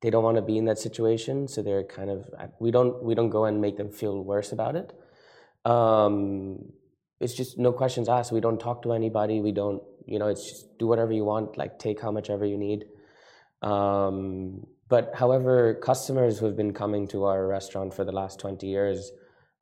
they 0.02 0.10
don't 0.10 0.24
want 0.24 0.38
to 0.38 0.42
be 0.42 0.58
in 0.58 0.66
that 0.66 0.80
situation. 0.80 1.48
So 1.48 1.62
they're 1.62 1.84
kind 1.84 2.10
of 2.10 2.30
we 2.60 2.72
don't 2.72 3.04
we 3.04 3.16
don't 3.16 3.30
go 3.30 3.46
and 3.46 3.62
make 3.62 3.78
them 3.78 3.92
feel 3.92 4.24
worse 4.24 4.52
about 4.52 4.76
it. 4.76 4.94
Um, 5.66 6.72
it's 7.20 7.34
just 7.34 7.58
no 7.58 7.72
questions 7.74 8.08
asked. 8.08 8.32
We 8.32 8.40
don't 8.40 8.60
talk 8.60 8.82
to 8.84 8.94
anybody. 8.94 9.42
We 9.42 9.52
don't 9.52 9.84
you 10.06 10.20
know 10.20 10.28
it's 10.28 10.50
just 10.50 10.78
do 10.78 10.88
whatever 10.88 11.12
you 11.12 11.26
want. 11.26 11.58
Like 11.58 11.80
take 11.80 12.02
how 12.02 12.12
much 12.12 12.30
ever 12.30 12.46
you 12.46 12.58
need. 12.58 12.86
Um, 13.62 14.66
but 14.88 15.12
however, 15.14 15.76
customers 15.76 16.40
who 16.40 16.48
have 16.48 16.58
been 16.58 16.74
coming 16.74 17.08
to 17.10 17.26
our 17.26 17.48
restaurant 17.48 17.94
for 17.94 18.04
the 18.04 18.12
last 18.12 18.40
20 18.40 18.66
years, 18.66 19.12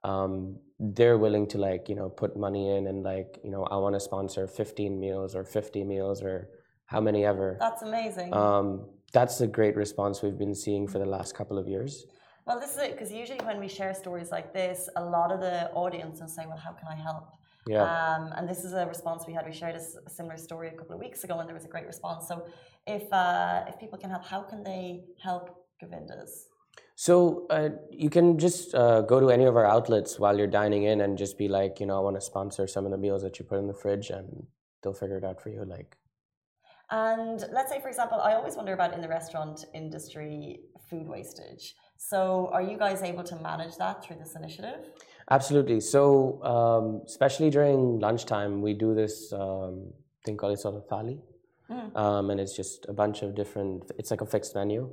um, 0.04 0.58
they're 0.80 1.17
willing 1.17 1.47
to 1.47 1.58
like, 1.58 1.89
you 1.89 1.95
know, 1.95 2.08
put 2.08 2.38
money 2.38 2.78
in 2.78 2.88
and 2.88 3.04
like, 3.04 3.39
you 3.43 3.52
know, 3.52 3.65
I 3.65 3.76
want 3.76 3.95
to 3.95 4.00
sponsor 4.00 4.47
15 4.47 4.97
meals 4.97 5.36
or 5.36 5.43
50 5.43 5.84
meals 5.84 6.21
or 6.21 6.50
how 6.86 7.02
many 7.02 7.26
ever. 7.26 7.58
That's 7.60 7.82
amazing. 7.82 8.34
Um, 8.34 8.86
that's 9.13 9.41
a 9.41 9.47
great 9.47 9.75
response 9.75 10.21
we've 10.21 10.37
been 10.37 10.55
seeing 10.55 10.87
for 10.87 10.99
the 10.99 11.05
last 11.05 11.35
couple 11.35 11.57
of 11.57 11.67
years. 11.67 12.05
well, 12.45 12.59
this 12.59 12.71
is 12.75 12.81
it 12.85 12.91
because 12.93 13.11
usually 13.11 13.39
when 13.49 13.59
we 13.59 13.67
share 13.67 13.93
stories 13.93 14.29
like 14.31 14.53
this, 14.53 14.89
a 14.95 15.03
lot 15.03 15.31
of 15.31 15.39
the 15.39 15.57
audience 15.83 16.19
will 16.21 16.27
say, 16.37 16.43
"Well, 16.47 16.61
how 16.67 16.71
can 16.79 16.87
I 16.95 16.95
help?" 17.09 17.25
Yeah. 17.67 17.83
Um, 17.83 18.23
and 18.37 18.47
this 18.51 18.63
is 18.67 18.71
a 18.73 18.85
response 18.85 19.19
we 19.27 19.33
had. 19.37 19.45
We 19.45 19.51
shared 19.61 19.75
a, 19.75 19.83
s- 19.87 19.97
a 20.09 20.09
similar 20.09 20.37
story 20.37 20.67
a 20.69 20.75
couple 20.79 20.93
of 20.95 21.01
weeks 21.05 21.23
ago, 21.25 21.33
and 21.39 21.45
there 21.49 21.55
was 21.61 21.65
a 21.65 21.73
great 21.75 21.87
response. 21.93 22.21
So, 22.31 22.35
if 22.85 23.05
uh, 23.11 23.65
if 23.69 23.77
people 23.83 23.97
can 24.03 24.09
help, 24.09 24.25
how 24.25 24.41
can 24.51 24.63
they 24.63 24.83
help 25.27 25.45
Govindas? 25.81 26.31
So 26.95 27.45
uh, 27.51 27.69
you 27.91 28.09
can 28.09 28.39
just 28.39 28.73
uh, 28.73 29.01
go 29.01 29.19
to 29.19 29.29
any 29.29 29.45
of 29.45 29.55
our 29.55 29.65
outlets 29.65 30.17
while 30.19 30.35
you're 30.37 30.47
dining 30.61 30.83
in 30.91 31.01
and 31.01 31.15
just 31.17 31.37
be 31.37 31.47
like, 31.47 31.79
you 31.79 31.85
know, 31.85 31.95
I 31.97 31.99
want 32.07 32.15
to 32.15 32.21
sponsor 32.21 32.65
some 32.65 32.85
of 32.85 32.91
the 32.91 32.97
meals 32.97 33.21
that 33.21 33.37
you 33.37 33.45
put 33.45 33.59
in 33.59 33.67
the 33.67 33.73
fridge, 33.83 34.09
and 34.09 34.47
they'll 34.81 34.93
figure 35.03 35.17
it 35.17 35.23
out 35.23 35.39
for 35.43 35.49
you. 35.49 35.63
Like, 35.65 35.95
And 36.89 37.43
let's 37.52 37.69
say, 37.69 37.82
for 37.82 37.89
example, 37.89 38.19
I 38.21 38.34
always 38.34 38.56
wonder 38.56 38.73
about 38.73 38.93
in 38.93 39.02
the 39.02 39.10
restaurant 39.10 39.65
industry 39.73 40.62
food 40.89 41.08
wastage. 41.08 41.76
So, 41.97 42.50
are 42.54 42.62
you 42.62 42.78
guys 42.78 43.02
able 43.02 43.23
to 43.26 43.36
manage 43.38 43.76
that 43.78 44.04
through 44.04 44.17
this 44.17 44.36
initiative? 44.36 44.89
Absolutely. 45.30 45.82
So, 45.82 46.41
um, 46.43 47.02
especially 47.06 47.50
during 47.50 48.00
lunchtime, 48.00 48.62
we 48.62 48.73
do 48.73 48.95
this 48.95 49.34
um, 49.34 49.91
thing 50.26 50.38
called 50.38 50.54
it's 50.54 50.63
called 50.63 50.82
a 50.82 50.93
thali, 50.93 51.19
um, 51.95 52.30
and 52.30 52.39
it's 52.39 52.56
just 52.56 52.86
a 52.88 52.93
bunch 52.93 53.21
of 53.21 53.36
different. 53.36 53.91
It's 53.97 54.12
like 54.12 54.21
a 54.21 54.26
fixed 54.26 54.56
menu, 54.56 54.89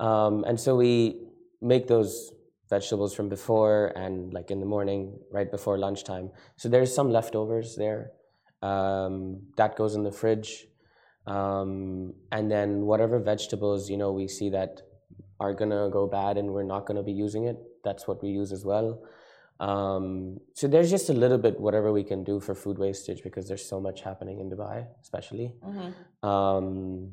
um, 0.00 0.44
and 0.44 0.58
so 0.58 0.74
we 0.74 1.20
make 1.60 1.86
those 1.86 2.32
vegetables 2.68 3.14
from 3.14 3.28
before 3.28 3.92
and 3.96 4.32
like 4.32 4.50
in 4.50 4.60
the 4.60 4.66
morning, 4.66 5.18
right 5.30 5.50
before 5.50 5.78
lunchtime. 5.78 6.30
So 6.56 6.68
there's 6.68 6.94
some 6.94 7.10
leftovers 7.10 7.76
there. 7.76 8.12
Um, 8.60 9.42
that 9.56 9.76
goes 9.76 9.94
in 9.94 10.02
the 10.02 10.12
fridge. 10.12 10.66
Um, 11.28 12.14
and 12.32 12.50
then 12.50 12.86
whatever 12.86 13.18
vegetables, 13.18 13.90
you 13.90 13.98
know, 13.98 14.12
we 14.12 14.28
see 14.28 14.48
that 14.50 14.82
are 15.38 15.52
gonna 15.52 15.88
go 15.90 16.06
bad 16.06 16.38
and 16.38 16.52
we're 16.54 16.70
not 16.74 16.86
gonna 16.86 17.02
be 17.02 17.12
using 17.12 17.44
it, 17.44 17.58
that's 17.84 18.08
what 18.08 18.22
we 18.22 18.30
use 18.30 18.50
as 18.52 18.64
well. 18.64 19.02
Um, 19.60 20.38
so 20.54 20.68
there's 20.68 20.90
just 20.90 21.10
a 21.10 21.12
little 21.12 21.38
bit 21.38 21.60
whatever 21.60 21.92
we 21.92 22.04
can 22.04 22.24
do 22.24 22.40
for 22.40 22.54
food 22.54 22.78
wastage 22.78 23.22
because 23.22 23.48
there's 23.48 23.68
so 23.68 23.80
much 23.80 24.02
happening 24.02 24.40
in 24.40 24.48
Dubai, 24.50 24.86
especially. 25.02 25.54
Um, 26.22 27.12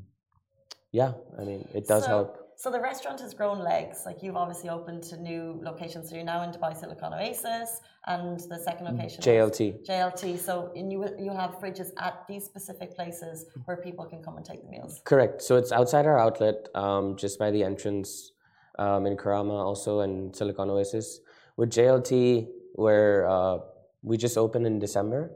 yeah, 0.92 1.14
I 1.40 1.44
mean, 1.44 1.68
it 1.74 1.88
does 1.88 2.04
so, 2.04 2.10
help. 2.10 2.45
So 2.58 2.72
the 2.72 2.80
restaurant 2.80 3.20
has 3.22 3.34
grown 3.34 3.60
legs. 3.60 4.04
Like 4.06 4.24
you've 4.24 4.36
obviously 4.38 4.70
opened 4.70 5.04
to 5.04 5.18
new 5.18 5.60
locations. 5.62 6.10
So 6.10 6.16
you're 6.16 6.24
now 6.24 6.42
in 6.44 6.52
Dubai 6.52 6.76
Silicon 6.80 7.14
Oasis, 7.14 7.70
and 8.08 8.40
the 8.52 8.58
second 8.60 8.86
location 8.92 9.20
is 9.20 9.26
JLT. 9.26 9.86
JLT. 9.86 10.38
So 10.40 10.72
and 10.76 10.92
you 10.92 11.00
will- 11.00 11.16
you'll 11.20 11.36
have 11.46 11.56
fridges 11.62 11.90
at 11.98 12.16
these 12.30 12.46
specific 12.46 12.96
places 12.96 13.46
where 13.66 13.78
people 13.78 14.06
can 14.06 14.22
come 14.24 14.38
and 14.38 14.46
take 14.46 14.62
the 14.64 14.70
meals. 14.70 15.02
Correct. 15.04 15.42
So 15.42 15.58
it's 15.58 15.72
outside 15.72 16.06
our 16.06 16.18
outlet, 16.26 16.58
um, 16.76 17.16
just 17.18 17.38
by 17.40 17.52
the 17.52 17.64
entrance 17.64 18.32
um, 18.78 19.06
in 19.06 19.16
Karama, 19.16 19.58
also 19.70 20.02
in 20.02 20.34
Silicon 20.34 20.70
Oasis. 20.70 21.22
With 21.58 21.70
JLT, 21.72 22.48
where 22.74 23.26
uh, 23.30 23.60
we 24.04 24.18
just 24.18 24.38
opened 24.38 24.66
in 24.68 24.80
December, 24.80 25.32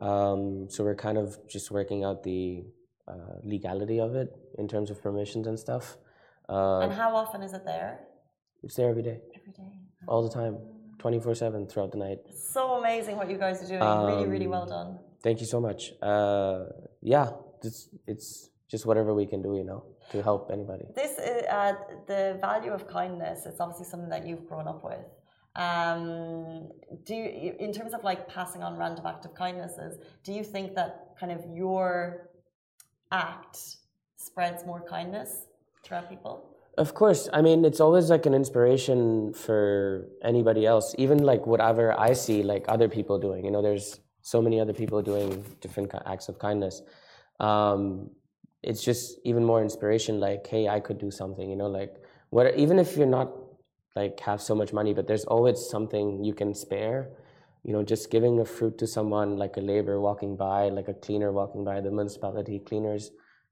um, 0.00 0.68
so 0.70 0.84
we're 0.84 0.94
kind 0.94 1.18
of 1.18 1.36
just 1.48 1.70
working 1.72 2.04
out 2.04 2.22
the 2.22 2.64
uh, 3.08 3.34
legality 3.42 3.98
of 4.00 4.14
it 4.14 4.28
in 4.58 4.66
terms 4.68 4.90
of 4.90 5.02
permissions 5.02 5.46
and 5.48 5.58
stuff. 5.58 5.98
Uh, 6.48 6.80
and 6.80 6.92
how 6.92 7.14
often 7.16 7.42
is 7.42 7.52
it 7.52 7.64
there? 7.64 8.00
it's 8.62 8.76
there 8.76 8.88
every 8.88 9.02
day, 9.02 9.18
Every 9.34 9.52
day. 9.52 9.72
all 10.08 10.22
the 10.22 10.34
time, 10.34 10.56
24 10.98 11.34
7 11.34 11.66
throughout 11.66 11.92
the 11.92 11.98
night. 11.98 12.18
So 12.52 12.74
amazing 12.74 13.16
what 13.16 13.28
you 13.30 13.36
guys 13.38 13.62
are 13.62 13.66
doing. 13.66 13.80
really, 14.08 14.26
really 14.26 14.46
well 14.46 14.62
Um, 14.62 14.68
done. 14.68 14.98
Thank 15.22 15.40
you 15.40 15.46
so 15.46 15.60
much. 15.60 15.92
Uh, 16.02 16.64
yeah, 17.02 17.30
it's, 17.62 17.88
it's 18.06 18.50
just 18.68 18.84
whatever 18.86 19.14
we 19.14 19.26
can 19.26 19.40
do, 19.42 19.56
you 19.56 19.64
know, 19.64 19.84
to 20.12 20.22
help 20.22 20.50
anybody. 20.52 20.84
This 20.94 21.18
is 21.18 21.44
uh, 21.46 21.74
the 22.06 22.38
value 22.40 22.72
of 22.72 22.86
kindness. 22.88 23.46
It's 23.46 23.60
obviously 23.60 23.86
something 23.86 24.10
that 24.10 24.26
you've 24.26 24.46
grown 24.46 24.66
up 24.68 24.82
with. 24.84 25.04
Um, 25.56 26.68
do 27.04 27.14
you, 27.14 27.54
in 27.58 27.72
terms 27.72 27.94
of 27.94 28.02
like 28.02 28.28
passing 28.28 28.62
on 28.62 28.76
random 28.76 29.06
act 29.06 29.24
of 29.24 29.34
kindnesses, 29.34 29.98
do 30.24 30.32
you 30.32 30.42
think 30.42 30.74
that 30.74 31.14
kind 31.20 31.32
of 31.32 31.40
your 31.54 32.30
act 33.12 33.58
spreads 34.16 34.64
more 34.66 34.82
kindness 34.88 35.46
people? 36.08 36.54
Of 36.76 36.94
course. 36.94 37.28
I 37.32 37.40
mean, 37.42 37.64
it's 37.64 37.80
always 37.80 38.10
like 38.10 38.26
an 38.26 38.34
inspiration 38.34 39.32
for 39.32 40.08
anybody 40.22 40.66
else. 40.66 40.94
Even 40.98 41.18
like 41.18 41.46
whatever 41.46 41.98
I 41.98 42.14
see, 42.14 42.42
like 42.42 42.64
other 42.68 42.88
people 42.88 43.18
doing. 43.18 43.44
You 43.44 43.50
know, 43.50 43.62
there's 43.62 44.00
so 44.22 44.42
many 44.42 44.58
other 44.60 44.72
people 44.72 45.02
doing 45.02 45.44
different 45.60 45.92
acts 46.06 46.28
of 46.28 46.38
kindness. 46.38 46.82
Um, 47.38 48.10
it's 48.62 48.82
just 48.82 49.20
even 49.24 49.44
more 49.44 49.62
inspiration. 49.62 50.18
Like, 50.18 50.46
hey, 50.46 50.68
I 50.68 50.80
could 50.80 50.98
do 50.98 51.10
something. 51.10 51.48
You 51.48 51.56
know, 51.56 51.68
like 51.68 51.94
what? 52.30 52.56
Even 52.56 52.78
if 52.78 52.96
you're 52.96 53.06
not 53.06 53.30
like 53.94 54.18
have 54.20 54.40
so 54.42 54.54
much 54.54 54.72
money, 54.72 54.92
but 54.92 55.06
there's 55.06 55.24
always 55.24 55.64
something 55.70 56.24
you 56.24 56.34
can 56.34 56.54
spare. 56.54 57.10
You 57.62 57.72
know, 57.72 57.82
just 57.82 58.10
giving 58.10 58.40
a 58.40 58.44
fruit 58.44 58.76
to 58.78 58.86
someone, 58.86 59.36
like 59.38 59.56
a 59.56 59.60
laborer 59.60 60.00
walking 60.00 60.36
by, 60.36 60.68
like 60.68 60.88
a 60.88 60.94
cleaner 60.94 61.32
walking 61.32 61.64
by, 61.64 61.80
the 61.80 61.90
municipality 61.90 62.58
cleaners 62.58 63.10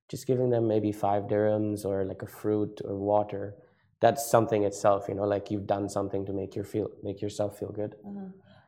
just 0.09 0.27
giving 0.27 0.51
them 0.51 0.69
maybe 0.69 0.93
five 0.93 1.25
dirhams 1.25 1.85
or 1.85 2.05
like 2.05 2.23
a 2.23 2.27
fruit 2.27 2.81
or 2.85 2.97
water 2.97 3.55
that's 4.01 4.29
something 4.29 4.65
itself 4.65 5.07
you 5.09 5.15
know 5.15 5.25
like 5.25 5.51
you've 5.51 5.67
done 5.67 5.89
something 5.89 6.27
to 6.27 6.33
make 6.33 6.55
your 6.57 6.65
feel 6.65 6.91
make 7.03 7.23
yourself 7.23 7.59
feel 7.59 7.71
good. 7.71 7.95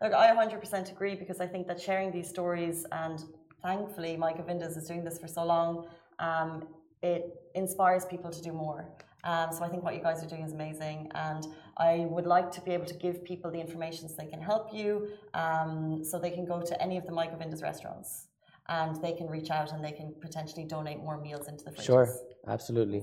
Look, 0.05 0.13
I 0.13 0.35
100% 0.35 0.93
agree 0.93 1.15
because 1.15 1.41
I 1.41 1.47
think 1.47 1.67
that 1.67 1.81
sharing 1.81 2.11
these 2.11 2.29
stories, 2.29 2.85
and 2.93 3.25
thankfully, 3.63 4.19
My 4.19 4.33
Govindas 4.33 4.77
is 4.77 4.87
doing 4.87 5.03
this 5.03 5.19
for 5.19 5.29
so 5.29 5.45
long, 5.45 5.87
um, 6.19 6.69
it 7.03 7.25
inspires 7.55 8.05
people 8.05 8.31
to 8.31 8.43
do 8.43 8.53
more. 8.53 8.87
Um, 9.25 9.51
so 9.51 9.65
I 9.65 9.69
think 9.69 9.83
what 9.83 9.95
you 9.95 10.03
guys 10.03 10.23
are 10.23 10.27
doing 10.27 10.43
is 10.43 10.53
amazing, 10.53 11.11
and 11.15 11.47
I 11.79 12.07
would 12.11 12.27
like 12.27 12.53
to 12.53 12.61
be 12.61 12.73
able 12.73 12.85
to 12.85 12.95
give 12.95 13.25
people 13.25 13.51
the 13.51 13.59
information 13.59 14.09
so 14.11 14.17
they 14.19 14.27
can 14.27 14.43
help 14.43 14.75
you, 14.75 15.09
um, 15.33 16.05
so 16.05 16.19
they 16.19 16.31
can 16.31 16.45
go 16.45 16.61
to 16.61 16.83
any 16.83 16.99
of 16.99 17.07
the 17.07 17.13
My 17.13 17.27
Govindas 17.27 17.63
restaurants, 17.63 18.29
and 18.69 19.01
they 19.03 19.13
can 19.13 19.27
reach 19.29 19.51
out 19.51 19.73
and 19.73 19.85
they 19.85 19.93
can 19.93 20.15
potentially 20.21 20.65
donate 20.65 20.99
more 20.99 21.19
meals 21.21 21.49
into 21.49 21.65
the 21.65 21.71
fridges. 21.71 21.85
sure 21.85 22.09
absolutely 22.49 23.03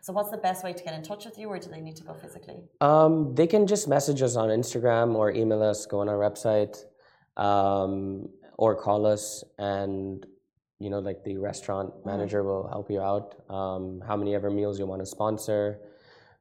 So 0.00 0.12
what's 0.12 0.30
the 0.30 0.38
best 0.38 0.62
way 0.64 0.72
to 0.72 0.82
get 0.84 0.94
in 0.94 1.02
touch 1.02 1.24
with 1.24 1.36
you, 1.38 1.48
or 1.48 1.58
do 1.58 1.68
they 1.68 1.80
need 1.80 1.96
to 1.96 2.04
go 2.04 2.14
physically? 2.14 2.58
um, 2.80 3.34
they 3.34 3.46
can 3.46 3.66
just 3.66 3.88
message 3.88 4.22
us 4.22 4.36
on 4.36 4.48
instagram 4.50 5.14
or 5.14 5.30
email 5.32 5.62
us 5.62 5.86
go 5.86 6.00
on 6.00 6.08
our 6.08 6.16
website 6.16 6.84
um, 7.36 8.28
or 8.58 8.74
call 8.74 9.06
us 9.06 9.42
and 9.58 10.26
you 10.78 10.90
know 10.90 10.98
like 10.98 11.24
the 11.24 11.36
restaurant 11.38 11.88
manager 12.06 12.42
will 12.42 12.66
help 12.68 12.90
you 12.90 13.00
out 13.00 13.34
um, 13.50 14.02
how 14.06 14.16
many 14.16 14.34
ever 14.34 14.50
meals 14.50 14.78
you 14.78 14.86
want 14.86 15.00
to 15.00 15.06
sponsor 15.06 15.78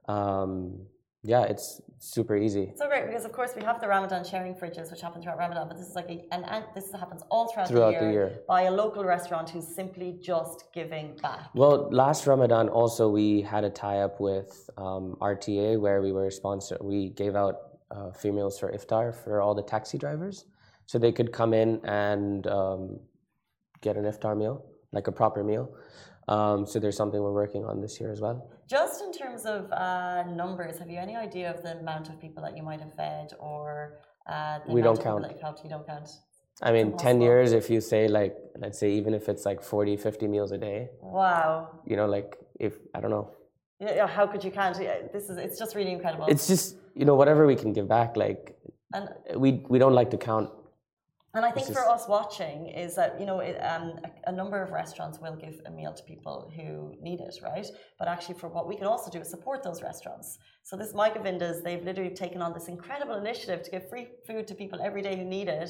um, 0.08 0.79
yeah 1.23 1.43
it's 1.43 1.82
super 1.99 2.38
easy 2.38 2.71
So 2.77 2.88
great 2.88 3.08
because 3.08 3.25
of 3.25 3.34
course 3.34 3.51
we 3.55 3.62
have 3.63 3.82
the 3.82 3.88
Ramadan 3.88 4.23
sharing 4.23 4.53
fridges, 4.55 4.89
which 4.89 5.01
happen 5.01 5.21
throughout 5.21 5.38
Ramadan, 5.38 5.67
but 5.67 5.77
this 5.77 5.88
is 5.88 5.95
like 5.95 6.10
a 6.10 6.25
and, 6.32 6.45
and 6.45 6.63
this 6.73 6.91
happens 6.93 7.23
all 7.29 7.51
throughout, 7.51 7.67
Throughout 7.67 7.95
the, 7.99 8.05
the 8.05 8.12
year 8.12 8.27
year. 8.29 8.39
by 8.47 8.62
a 8.63 8.71
local 8.71 9.03
restaurant 9.03 9.49
who's 9.49 9.67
simply 9.67 10.17
just 10.21 10.63
giving 10.73 11.17
back. 11.21 11.49
Well, 11.53 11.89
last 11.91 12.25
Ramadan 12.25 12.69
also 12.69 13.10
we 13.10 13.41
had 13.41 13.65
a 13.65 13.69
tie-up 13.69 14.21
with 14.21 14.69
um, 14.77 15.17
RTA 15.19 15.77
where 15.79 16.01
we 16.01 16.13
were 16.13 16.32
sponsor. 16.32 16.77
We 16.79 17.10
gave 17.10 17.36
out 17.36 17.55
uh, 17.91 18.12
free 18.12 18.32
meals 18.32 18.58
for 18.58 18.71
iftar 18.71 19.13
for 19.13 19.41
all 19.41 19.53
the 19.53 19.63
taxi 19.63 19.97
drivers, 19.97 20.45
so 20.86 20.97
they 20.99 21.12
could 21.12 21.34
come 21.34 21.53
in 21.53 21.82
and 21.84 22.47
um, 22.47 22.97
get 23.82 23.97
an 23.97 24.05
iftar 24.05 24.38
meal, 24.38 24.65
like 24.93 25.08
a 25.08 25.12
proper 25.12 25.43
meal. 25.43 25.75
Um, 26.29 26.65
so 26.65 26.79
there's 26.79 26.95
something 26.95 27.19
we're 27.21 27.34
working 27.34 27.65
on 27.65 27.82
this 27.82 27.99
year 27.99 28.12
as 28.12 28.21
well. 28.21 28.49
Just 28.69 29.01
in 29.01 29.12
terms 29.12 29.45
of 29.45 29.71
uh, 29.71 30.23
numbers, 30.43 30.77
have 30.77 30.89
you 30.89 30.99
any 30.99 31.15
idea 31.15 31.49
of 31.53 31.63
the 31.63 31.77
amount 31.79 32.10
of 32.10 32.19
people 32.21 32.43
that 32.43 32.55
you 32.55 32.62
might 32.62 32.79
have 32.79 32.93
fed 32.93 33.34
or 33.39 33.99
uh, 34.27 34.60
the 34.65 34.71
We 34.73 34.82
don't 34.82 34.97
of 34.97 35.03
count. 35.03 35.21
that 35.23 35.32
you've 35.32 35.41
helped? 35.41 35.63
You 35.63 35.71
don't 35.71 35.88
count. 35.88 36.08
I 36.62 36.71
mean, 36.71 36.95
10 36.97 37.21
years, 37.21 37.53
if 37.53 37.69
you 37.69 37.82
say 37.82 38.08
like, 38.08 38.36
let's 38.60 38.77
say 38.77 38.91
even 38.91 39.13
if 39.13 39.27
it's 39.29 39.45
like 39.45 39.63
40, 39.63 39.97
50 39.97 40.27
meals 40.27 40.51
a 40.51 40.58
day, 40.58 40.89
Wow. 41.01 41.79
you 41.86 41.95
know, 41.95 42.05
like 42.05 42.38
if, 42.60 42.73
I 42.93 42.99
don't 43.01 43.12
know, 43.12 43.32
Yeah, 43.79 43.95
yeah, 43.95 44.08
how 44.08 44.27
could 44.27 44.43
you 44.43 44.51
count? 44.51 44.77
This 45.13 45.29
is 45.29 45.38
it's 45.38 45.58
just 45.58 45.73
really 45.75 45.91
incredible. 45.91 46.25
it's 46.27 46.47
just, 46.47 46.75
you 46.95 47.05
know, 47.05 47.15
whatever 47.15 47.47
we 47.47 47.55
can 47.55 47.71
give 47.73 47.88
back, 47.88 48.17
like 48.17 48.55
and 48.93 49.10
we, 49.38 49.63
we 49.69 49.79
don't 49.79 49.93
like 49.93 50.12
to 50.12 50.17
count 50.17 50.49
And 51.36 51.46
I 51.46 51.52
think 51.52 51.68
This 51.68 51.76
for 51.78 51.84
is- 51.84 52.02
us 52.02 52.08
watching 52.08 52.68
is 52.68 52.96
that 52.96 53.20
you 53.20 53.26
know 53.26 53.39
it, 53.39 53.58
um, 53.58 54.00
a, 54.04 54.30
a 54.32 54.32
number 54.32 54.62
of 54.63 54.72
restaurants 54.72 55.20
will 55.20 55.36
give 55.36 55.62
a 55.65 55.72
meal 55.72 55.94
to 55.94 56.04
people 56.04 56.52
who 56.56 56.96
need 57.02 57.20
it, 57.20 57.36
right? 57.44 57.68
But 58.00 58.08
actually, 58.08 58.36
for 58.39 58.50
what 58.50 58.68
we 58.68 58.76
can 58.76 58.88
also 58.88 59.12
do 59.12 59.20
is 59.20 59.30
support 59.30 59.62
those 59.63 59.84
restaurants. 59.84 60.39
So 60.63 60.76
this 60.76 60.94
My 60.94 61.10
Govindas, 61.10 61.63
they've 61.63 61.84
literally 61.84 62.15
taken 62.15 62.42
on 62.42 62.54
this 62.54 62.68
incredible 62.68 63.15
initiative 63.15 63.62
to 63.63 63.70
give 63.72 63.88
free 63.89 64.08
food 64.26 64.48
to 64.48 64.56
people 64.56 64.80
every 64.82 65.02
day 65.04 65.15
who 65.18 65.24
need 65.24 65.48
it. 65.48 65.70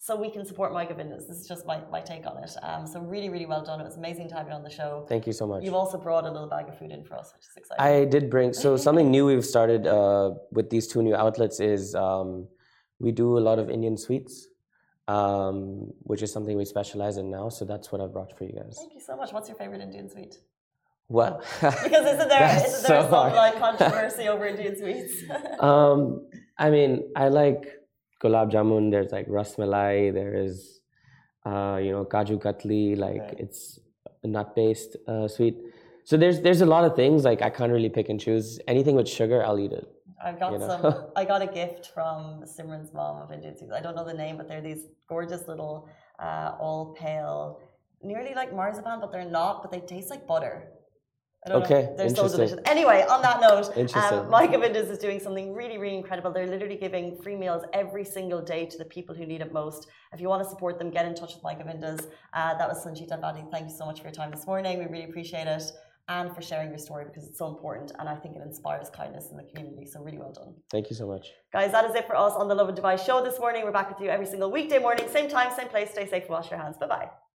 So 0.00 0.14
we 0.14 0.30
can 0.30 0.44
support 0.44 0.72
My 0.72 0.84
Govindas. 0.86 1.26
This 1.26 1.38
is 1.38 1.48
just 1.48 1.66
my, 1.66 1.80
my 1.90 2.00
take 2.00 2.24
on 2.26 2.36
it. 2.44 2.52
Um, 2.62 2.86
so 2.86 3.00
really, 3.00 3.30
really 3.30 3.46
well 3.46 3.64
done. 3.64 3.80
It 3.80 3.84
was 3.84 3.96
amazing 3.96 4.28
to 4.28 4.34
have 4.36 4.46
you 4.46 4.52
on 4.52 4.62
the 4.62 4.70
show. 4.70 5.04
Thank 5.08 5.26
you 5.26 5.32
so 5.32 5.44
much. 5.46 5.64
You've 5.64 5.74
also 5.74 5.98
brought 5.98 6.24
a 6.24 6.30
little 6.30 6.48
bag 6.48 6.68
of 6.68 6.78
food 6.78 6.92
in 6.92 7.02
for 7.02 7.16
us, 7.16 7.32
which 7.34 7.46
is 7.50 7.56
exciting. 7.56 7.84
I 7.84 8.04
did 8.04 8.30
bring 8.30 8.52
so 8.52 8.76
something 8.76 9.10
new 9.10 9.24
we've 9.26 9.44
started 9.44 9.86
uh, 9.88 10.34
with 10.52 10.68
these 10.70 10.86
two 10.86 11.02
new 11.02 11.16
outlets 11.16 11.58
is 11.60 11.94
um, 11.96 12.46
we 13.00 13.10
do 13.10 13.38
a 13.38 13.42
lot 13.48 13.58
of 13.58 13.70
Indian 13.70 13.96
sweets, 13.96 14.46
um, 15.08 15.92
which 16.10 16.22
is 16.22 16.30
something 16.32 16.56
we 16.56 16.64
specialize 16.64 17.16
in 17.16 17.30
now. 17.30 17.48
So 17.48 17.64
that's 17.64 17.90
what 17.90 18.00
I 18.00 18.06
brought 18.06 18.36
for 18.36 18.44
you 18.44 18.52
guys. 18.52 18.76
Thank 18.78 18.94
you 18.94 19.00
so 19.00 19.16
much. 19.16 19.32
What's 19.32 19.48
your 19.48 19.56
favorite 19.56 19.80
Indian 19.80 20.08
sweet? 20.08 20.38
Well, 21.08 21.42
Because 21.60 22.06
isn't 22.14 22.28
there, 22.28 22.56
isn't 22.66 22.86
there 22.88 23.02
so 23.02 23.10
some 23.10 23.32
like 23.32 23.58
controversy 23.66 24.28
over 24.28 24.46
Indian 24.46 24.76
sweets? 24.78 25.14
um, 25.60 26.26
I 26.58 26.68
mean, 26.70 27.10
I 27.16 27.28
like 27.28 27.62
gulab 28.22 28.52
jamun. 28.52 28.90
There's 28.90 29.10
like 29.10 29.24
ras 29.28 29.56
malai. 29.56 30.12
There 30.12 30.34
is, 30.34 30.80
uh, 31.46 31.78
you 31.82 31.92
know, 31.92 32.04
kaju 32.04 32.36
katli. 32.42 32.96
Like 32.98 33.20
Right. 33.22 33.40
it's 33.40 33.80
a 34.22 34.28
nut-based 34.28 34.96
uh, 35.06 35.26
sweet. 35.28 35.56
So 36.04 36.16
there's 36.18 36.40
there's 36.42 36.60
a 36.60 36.66
lot 36.66 36.84
of 36.84 36.94
things 36.94 37.24
like 37.24 37.40
I 37.40 37.48
can't 37.48 37.72
really 37.72 37.88
pick 37.88 38.10
and 38.10 38.20
choose. 38.20 38.60
Anything 38.68 38.94
with 38.94 39.08
sugar, 39.08 39.42
I'll 39.44 39.58
eat 39.58 39.72
it. 39.72 39.86
I 40.24 40.32
got 40.32 40.52
you 40.52 40.58
know. 40.58 40.68
some. 40.68 41.06
I 41.16 41.24
got 41.24 41.42
a 41.42 41.46
gift 41.46 41.90
from 41.94 42.44
Simran's 42.44 42.92
mom 42.92 43.22
of 43.22 43.32
Indian 43.32 43.56
sweets. 43.56 43.72
I 43.72 43.80
don't 43.80 43.96
know 43.96 44.04
the 44.04 44.14
name, 44.14 44.36
but 44.36 44.48
they're 44.48 44.60
these 44.60 44.86
gorgeous 45.08 45.46
little, 45.48 45.88
uh, 46.18 46.56
all 46.60 46.94
pale, 46.98 47.60
nearly 48.02 48.34
like 48.34 48.54
marzipan, 48.54 49.00
but 49.00 49.12
they're 49.12 49.24
not. 49.24 49.62
But 49.62 49.70
they 49.70 49.80
taste 49.80 50.10
like 50.10 50.26
butter. 50.26 50.68
I 51.46 51.50
don't 51.50 51.62
Okay, 51.62 51.82
know. 51.82 51.96
They're 51.96 52.10
so 52.10 52.28
delicious. 52.28 52.58
Anyway, 52.66 53.04
on 53.08 53.22
that 53.22 53.40
note, 53.40 53.66
um, 53.94 54.28
My 54.28 54.46
Govindas 54.46 54.90
is 54.90 54.98
doing 54.98 55.20
something 55.20 55.54
really, 55.54 55.78
really 55.78 55.96
incredible. 55.96 56.32
They're 56.32 56.48
literally 56.48 56.76
giving 56.76 57.16
free 57.22 57.36
meals 57.36 57.62
every 57.72 58.04
single 58.04 58.42
day 58.42 58.66
to 58.66 58.76
the 58.76 58.84
people 58.84 59.14
who 59.14 59.24
need 59.24 59.40
it 59.40 59.52
most. 59.52 59.86
If 60.12 60.20
you 60.20 60.28
want 60.28 60.42
to 60.42 60.50
support 60.50 60.80
them, 60.80 60.90
get 60.90 61.06
in 61.06 61.14
touch 61.14 61.34
with 61.34 61.44
My 61.44 61.54
Govindas. 61.54 62.08
Uh, 62.32 62.58
that 62.58 62.68
was 62.68 62.84
Sanjit 62.84 63.10
Advani. 63.10 63.48
Thank 63.52 63.68
you 63.68 63.76
so 63.76 63.86
much 63.86 63.98
for 64.00 64.06
your 64.06 64.12
time 64.12 64.32
this 64.32 64.46
morning. 64.48 64.78
We 64.80 64.86
really 64.86 65.04
appreciate 65.04 65.46
it. 65.46 65.62
And 66.08 66.34
for 66.34 66.40
sharing 66.40 66.70
your 66.70 66.78
story 66.78 67.04
because 67.04 67.24
it's 67.28 67.38
so 67.38 67.48
important. 67.48 67.92
And 67.98 68.08
I 68.08 68.16
think 68.16 68.34
it 68.36 68.42
inspires 68.42 68.88
kindness 68.88 69.26
in 69.30 69.36
the 69.36 69.44
community. 69.44 69.84
So, 69.84 70.00
really 70.00 70.18
well 70.18 70.32
done. 70.32 70.54
Thank 70.70 70.88
you 70.90 70.96
so 70.96 71.06
much. 71.06 71.26
Guys, 71.52 71.72
that 71.72 71.84
is 71.84 71.94
it 71.94 72.06
for 72.06 72.16
us 72.16 72.32
on 72.32 72.48
the 72.48 72.54
Lovin 72.54 72.74
Dubai 72.74 72.98
show 73.04 73.22
this 73.22 73.38
morning. 73.38 73.64
We're 73.64 73.72
back 73.72 73.90
with 73.90 74.00
you 74.00 74.08
every 74.08 74.26
single 74.26 74.50
weekday 74.50 74.78
morning, 74.78 75.06
same 75.08 75.28
time, 75.28 75.54
same 75.54 75.68
place. 75.68 75.90
Stay 75.90 76.08
safe 76.08 76.22
and 76.22 76.30
wash 76.30 76.50
your 76.50 76.60
hands. 76.60 76.76
Bye 76.78 76.86
bye. 76.86 77.27